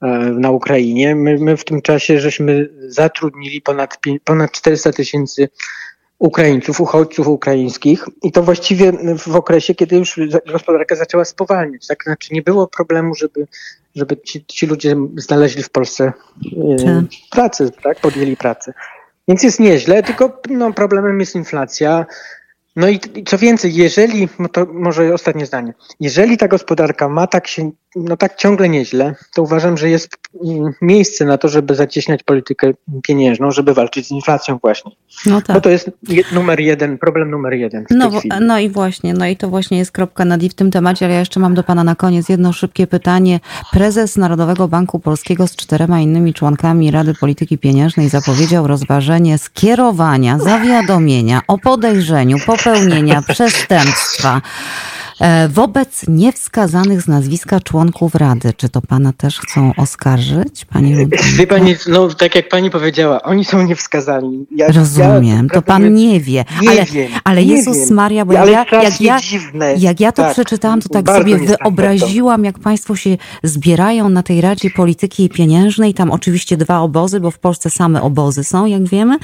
e, 0.01 0.07
na 0.17 0.51
Ukrainie, 0.51 1.15
my, 1.15 1.37
my 1.37 1.57
w 1.57 1.65
tym 1.65 1.81
czasie 1.81 2.19
żeśmy 2.19 2.69
zatrudnili 2.87 3.61
ponad, 3.61 3.97
ponad 4.23 4.51
400 4.51 4.91
tysięcy 4.91 5.49
Ukraińców, 6.19 6.81
uchodźców 6.81 7.27
ukraińskich 7.27 8.05
i 8.23 8.31
to 8.31 8.43
właściwie 8.43 8.91
w 9.17 9.35
okresie, 9.35 9.75
kiedy 9.75 9.95
już 9.95 10.19
gospodarka 10.51 10.95
zaczęła 10.95 11.25
spowalniać. 11.25 11.87
Tak? 11.87 12.03
Znaczy 12.03 12.33
nie 12.33 12.41
było 12.41 12.67
problemu, 12.67 13.15
żeby, 13.15 13.47
żeby 13.95 14.17
ci, 14.17 14.45
ci 14.45 14.67
ludzie 14.67 14.95
znaleźli 15.15 15.63
w 15.63 15.69
Polsce 15.69 16.03
e, 16.03 16.83
tak. 16.85 17.05
pracę, 17.31 17.69
tak? 17.83 17.99
podjęli 17.99 18.37
pracę. 18.37 18.73
Więc 19.27 19.43
jest 19.43 19.59
nieźle, 19.59 20.03
tylko 20.03 20.41
no, 20.49 20.73
problemem 20.73 21.19
jest 21.19 21.35
inflacja. 21.35 22.05
No 22.75 22.87
i, 22.89 22.99
i 23.15 23.23
co 23.23 23.37
więcej, 23.37 23.75
jeżeli, 23.75 24.29
no 24.39 24.49
to 24.49 24.65
może 24.73 25.13
ostatnie 25.13 25.45
zdanie, 25.45 25.73
jeżeli 25.99 26.37
ta 26.37 26.47
gospodarka 26.47 27.09
ma 27.09 27.27
tak 27.27 27.47
się, 27.47 27.71
no 27.95 28.17
tak 28.17 28.35
ciągle 28.35 28.69
nieźle, 28.69 29.15
to 29.35 29.41
uważam, 29.41 29.77
że 29.77 29.89
jest 29.89 30.17
mm, 30.45 30.73
miejsce 30.81 31.25
na 31.25 31.37
to, 31.37 31.49
żeby 31.49 31.75
zacieśniać 31.75 32.23
politykę 32.23 32.71
pieniężną, 33.03 33.51
żeby 33.51 33.73
walczyć 33.73 34.07
z 34.07 34.11
inflacją 34.11 34.59
właśnie. 34.61 34.91
No 35.25 35.41
tak. 35.41 35.55
Bo 35.55 35.61
to 35.61 35.69
jest 35.69 35.91
je, 36.07 36.23
numer 36.33 36.59
jeden, 36.59 36.97
problem 36.97 37.31
numer 37.31 37.53
jeden. 37.53 37.85
W 37.85 37.91
No, 37.91 38.09
no 38.41 38.59
i 38.59 38.69
właśnie, 38.69 39.13
no 39.13 39.25
i 39.25 39.37
to 39.37 39.49
właśnie 39.49 39.77
jest 39.77 39.91
kropka 39.91 40.25
nad 40.25 40.43
i 40.43 40.49
w 40.49 40.53
tym 40.53 40.71
temacie, 40.71 41.05
ale 41.05 41.13
ja 41.13 41.19
jeszcze 41.19 41.39
mam 41.39 41.53
do 41.53 41.63
pana 41.63 41.83
na 41.83 41.95
koniec 41.95 42.29
jedno 42.29 42.53
szybkie 42.53 42.87
pytanie. 42.87 43.39
Prezes 43.71 44.17
Narodowego 44.17 44.67
Banku 44.67 44.99
Polskiego 44.99 45.47
z 45.47 45.55
czterema 45.55 45.99
innymi 45.99 46.33
członkami 46.33 46.91
Rady 46.91 47.13
Polityki 47.13 47.57
Pieniężnej 47.57 48.09
zapowiedział 48.09 48.67
rozważenie 48.67 49.37
skierowania 49.37 50.39
zawiadomienia 50.39 51.41
o 51.47 51.57
podejrzeniu 51.57 52.37
popełnienia 52.63 53.21
przestępstwa 53.21 54.41
wobec 55.49 56.07
niewskazanych 56.07 57.01
z 57.01 57.07
nazwiska 57.07 57.59
członków 57.59 58.15
Rady. 58.15 58.53
Czy 58.57 58.69
to 58.69 58.81
pana 58.81 59.13
też 59.13 59.39
chcą 59.39 59.71
oskarżyć, 59.77 60.65
pani 60.65 60.95
Ludwika? 60.95 61.23
Wie 61.37 61.47
pani, 61.47 61.75
no 61.87 62.07
tak 62.07 62.35
jak 62.35 62.49
pani 62.49 62.69
powiedziała, 62.69 63.21
oni 63.21 63.45
są 63.45 63.61
niewskazani. 63.61 64.45
Ja, 64.55 64.67
Rozumiem, 64.67 65.49
to 65.49 65.55
naprawdę 65.55 65.85
pan 65.85 65.93
nie 65.93 66.19
wie. 66.19 66.45
Nie 66.61 66.69
ale, 66.69 66.85
wiem, 66.85 67.11
ale 67.23 67.45
nie 67.45 67.55
Jezus 67.55 67.77
wiem. 67.77 67.93
Maria, 67.93 68.25
bo 68.25 68.39
Ale 68.39 68.51
ja, 68.51 68.65
jak 68.83 69.01
ja, 69.01 69.21
dziwne. 69.21 69.75
jak 69.77 69.99
ja 69.99 70.11
to 70.11 70.23
Tak, 70.23 70.33
przeczytałam, 70.33 70.81
to 70.81 70.89
tak 70.89 71.09
sobie 71.17 71.37
wyobraziłam, 71.37 72.45
jak 72.45 72.59
państwo 72.59 72.95
się 72.95 73.17
zbierają 73.43 74.09
na 74.09 74.23
tej 74.23 74.41
Radzie 74.41 74.69
Polityki 74.69 75.29
Pieniężnej. 75.29 75.93
Tam 75.93 76.11
oczywiście 76.11 76.57
dwa 76.57 76.79
obozy, 76.79 77.19
bo 77.19 77.31
w 77.31 77.39
Polsce 77.39 77.69
same 77.69 78.01
obozy 78.01 78.43
są, 78.43 78.65
jak 78.65 78.83
wiemy. 78.87 79.17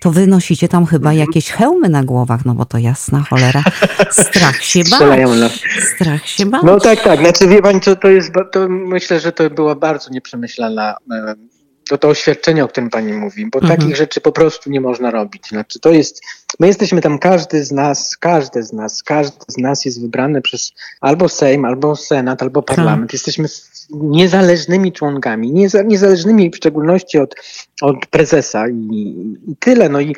To 0.00 0.10
wy 0.10 0.26
nosicie 0.26 0.68
tam 0.68 0.86
chyba 0.86 1.12
jakieś 1.12 1.50
hełmy 1.50 1.88
na 1.88 2.04
głowach, 2.04 2.44
no 2.44 2.54
bo 2.54 2.64
to 2.64 2.78
jasna 2.78 3.24
cholera. 3.30 3.62
Strach 4.10 4.62
się 4.62 4.80
bać. 4.84 5.00
Na- 5.38 5.48
Strach 5.94 6.26
się 6.28 6.46
bać. 6.46 6.62
No 6.64 6.80
tak, 6.80 7.02
tak. 7.02 7.20
Znaczy 7.20 7.48
wie 7.48 7.62
pani, 7.62 7.80
co 7.80 7.96
to 7.96 8.08
jest, 8.08 8.32
to 8.52 8.68
myślę, 8.68 9.20
że 9.20 9.32
to 9.32 9.50
była 9.50 9.74
bardzo 9.74 10.10
nieprzemyślana 10.10 10.96
to, 11.88 11.98
to 11.98 12.08
oświadczenie, 12.08 12.64
o 12.64 12.68
którym 12.68 12.90
pani 12.90 13.12
mówi, 13.12 13.46
bo 13.46 13.58
Mhm. 13.58 13.80
takich 13.80 13.96
rzeczy 13.96 14.20
po 14.20 14.32
prostu 14.32 14.70
nie 14.70 14.80
można 14.80 15.10
robić. 15.10 15.48
Znaczy 15.48 15.80
to 15.80 15.92
jest, 15.92 16.22
my 16.60 16.66
jesteśmy 16.66 17.00
tam, 17.00 17.18
każdy 17.18 17.64
z 17.64 17.72
nas, 17.72 18.16
każdy 18.16 18.62
z 18.62 18.72
nas, 18.72 19.02
każdy 19.02 19.44
z 19.48 19.58
nas 19.58 19.84
jest 19.84 20.00
wybrany 20.00 20.42
przez 20.42 20.72
albo 21.00 21.28
Sejm, 21.28 21.64
albo 21.64 21.96
Senat, 21.96 22.42
albo 22.42 22.62
Parlament. 22.62 23.12
Jesteśmy 23.12 23.48
niezależnymi 23.90 24.92
członkami, 24.92 25.52
nieza, 25.52 25.82
niezależnymi 25.82 26.50
w 26.50 26.56
szczególności 26.56 27.18
od, 27.18 27.34
od 27.82 28.06
prezesa 28.10 28.68
i, 28.68 28.74
i 29.48 29.56
tyle. 29.58 29.88
No 29.88 30.00
i 30.00 30.16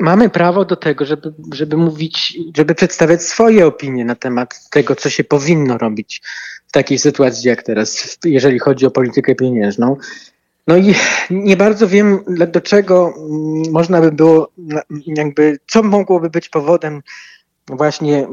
mamy 0.00 0.28
prawo 0.28 0.64
do 0.64 0.76
tego, 0.76 1.04
żeby, 1.04 1.32
żeby 1.52 1.76
mówić, 1.76 2.38
żeby 2.56 2.74
przedstawiać 2.74 3.22
swoje 3.22 3.66
opinie 3.66 4.04
na 4.04 4.14
temat 4.14 4.70
tego, 4.70 4.96
co 4.96 5.10
się 5.10 5.24
powinno 5.24 5.78
robić 5.78 6.22
w 6.66 6.72
takiej 6.72 6.98
sytuacji 6.98 7.48
jak 7.48 7.62
teraz, 7.62 8.18
jeżeli 8.24 8.58
chodzi 8.58 8.86
o 8.86 8.90
politykę 8.90 9.34
pieniężną. 9.34 9.96
No 10.66 10.76
i 10.76 10.94
nie 11.30 11.56
bardzo 11.56 11.88
wiem, 11.88 12.18
do 12.48 12.60
czego 12.60 13.14
można 13.72 14.00
by 14.00 14.12
było, 14.12 14.52
jakby, 15.06 15.58
co 15.66 15.82
mogłoby 15.82 16.30
być 16.30 16.48
powodem 16.48 17.02
właśnie 17.68 18.28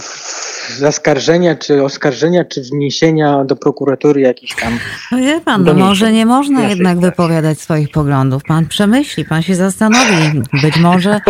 w- 0.00 0.49
zaskarżenia, 0.78 1.56
czy 1.56 1.84
oskarżenia, 1.84 2.44
czy 2.44 2.62
wniesienia 2.62 3.44
do 3.44 3.56
prokuratury 3.56 4.20
jakichś 4.20 4.56
tam. 4.62 4.78
No 5.12 5.18
wie 5.18 5.40
pan, 5.40 5.64
no 5.64 5.74
może 5.74 6.12
nie 6.12 6.26
można 6.26 6.68
jednak 6.68 6.96
sprawie. 6.96 7.10
wypowiadać 7.10 7.60
swoich 7.60 7.90
poglądów. 7.90 8.42
Pan 8.42 8.66
przemyśli, 8.66 9.24
pan 9.24 9.42
się 9.42 9.54
zastanowi. 9.54 10.42
Być 10.62 10.76
może, 10.76 11.20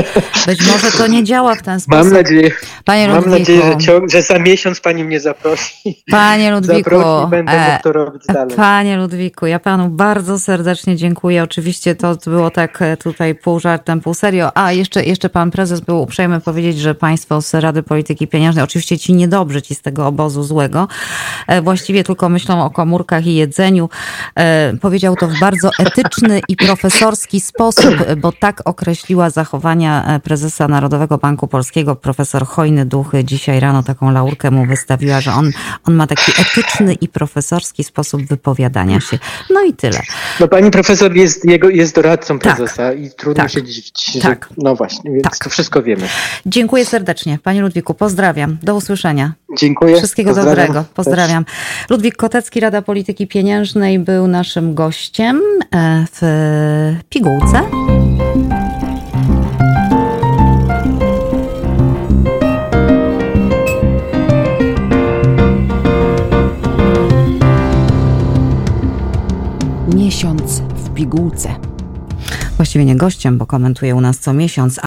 być 0.47 0.67
może 0.67 0.91
to 0.99 1.07
nie 1.07 1.25
działa 1.25 1.55
w 1.55 1.63
ten 1.63 1.81
sposób. 1.81 2.05
Mam 2.05 2.13
nadzieję, 2.13 2.51
Panie 2.85 3.09
mam 3.09 3.17
Ludwiku, 3.17 3.39
nadzieję 3.39 3.63
że, 3.63 3.87
ciąg, 3.87 4.11
że 4.11 4.23
za 4.23 4.39
miesiąc 4.39 4.81
pani 4.81 5.05
mnie 5.05 5.21
zaprosi. 5.21 6.03
Panie 6.11 6.51
Ludwiku, 6.51 6.91
zaprosi 6.91 7.31
będę 7.31 7.53
e, 7.53 7.73
mógł 7.73 7.83
to 7.83 7.93
robić 7.93 8.23
dalej. 8.27 8.57
Panie 8.57 8.97
Ludwiku, 8.97 9.47
ja 9.47 9.59
panu 9.59 9.89
bardzo 9.89 10.39
serdecznie 10.39 10.97
dziękuję. 10.97 11.43
Oczywiście 11.43 11.95
to 11.95 12.17
było 12.25 12.51
tak 12.51 12.83
e, 12.83 12.97
tutaj 12.97 13.35
pół 13.35 13.61
żartem, 13.61 14.01
pół 14.01 14.15
serio. 14.15 14.51
A 14.55 14.73
jeszcze, 14.73 15.05
jeszcze 15.05 15.29
pan 15.29 15.51
prezes 15.51 15.81
był 15.81 16.03
uprzejmy 16.03 16.41
powiedzieć, 16.41 16.79
że 16.79 16.95
państwo 16.95 17.43
z 17.43 17.55
Rady 17.55 17.83
Polityki 17.83 18.29
Pieniężnej, 18.29 18.65
oczywiście 18.65 18.99
ci 18.99 19.13
niedobrzy, 19.31 19.63
ci 19.63 19.75
z 19.75 19.81
tego 19.83 20.07
obozu 20.07 20.43
złego, 20.43 20.89
e, 21.47 21.63
właściwie 21.63 22.05
tylko 22.05 22.29
myślą 22.29 22.65
o 22.65 22.71
komórkach 22.71 23.27
i 23.27 23.35
jedzeniu. 23.35 23.89
E, 24.39 24.73
Powiedział 24.81 25.17
to 25.17 25.29
w 25.29 25.41
bardzo 25.41 25.71
etyczny 25.79 26.41
i 26.49 26.57
profesorski 26.57 27.41
sposób, 27.41 27.95
bo 28.17 28.33
tak 28.33 28.63
określiła 28.65 29.31
zachowania 29.31 30.05
e, 30.07 30.21
prezesa 30.21 30.69
Narodowego 30.69 31.19
Banku 31.19 31.49
Polskiego, 31.49 31.97
profesor 31.97 32.47
Hojny 32.47 32.87
Duchy. 32.87 33.25
Dzisiaj 33.25 33.61
rano 33.61 33.83
taką 33.83 34.11
laurkę 34.11 34.51
mu 34.51 34.67
wystawiła, 34.67 35.21
że 35.21 35.33
on, 35.33 35.51
on 35.85 35.95
ma 35.95 36.07
taki 36.07 36.33
etyczny 36.41 36.93
i 37.01 37.09
profesorski 37.09 37.85
sposób 37.85 38.23
wypowiadania 38.27 39.01
się. 39.01 39.19
No 39.51 39.63
i 39.63 39.73
tyle. 39.73 40.01
No 40.41 40.49
pani 40.49 40.71
profesor 40.71 41.17
jest, 41.17 41.45
jego, 41.45 41.69
jest 41.69 41.95
doradcą 41.95 42.39
Tak. 42.39 42.57
prezesa 42.57 42.93
i 42.93 43.11
trudno 43.11 43.43
Tak. 43.43 43.53
się 43.53 43.63
dziwić. 43.63 44.13
Że, 44.13 44.21
Tak. 44.21 44.49
No 44.59 44.75
właśnie, 44.77 45.11
więc 45.11 45.25
Tak. 45.25 45.39
to 45.39 45.51
wszystko 45.51 45.83
wiemy. 45.83 46.09
Dziękuję 46.47 46.85
serdecznie. 46.87 47.39
Panie 47.43 47.61
Ludwiku, 47.63 47.95
pozdrawiam. 47.95 48.59
Do 48.63 48.75
usłyszenia. 48.75 49.20
Dziękuję. 49.59 49.97
Wszystkiego 49.97 50.31
Pozdrawiam. 50.31 50.67
dobrego. 50.67 50.85
Pozdrawiam. 50.95 51.45
Ludwik 51.91 52.17
Kotecki, 52.17 52.61
Rada 52.61 52.83
Polityki 52.83 53.27
Pieniężnej, 53.27 53.99
był 53.99 54.27
naszym 54.27 54.75
gościem 54.75 55.41
e, 55.75 56.05
w 56.13 56.23
pigułce. 57.09 57.61
Miesiąc 69.95 70.61
w 70.61 70.95
pigułce. 70.95 71.55
Właściwie 72.57 72.85
nie 72.85 72.97
gościem, 72.97 73.39
bo 73.39 73.47
komentuje 73.47 73.95
u 73.95 74.01
nas 74.01 74.19
co 74.19 74.33
miesiąc, 74.33 74.79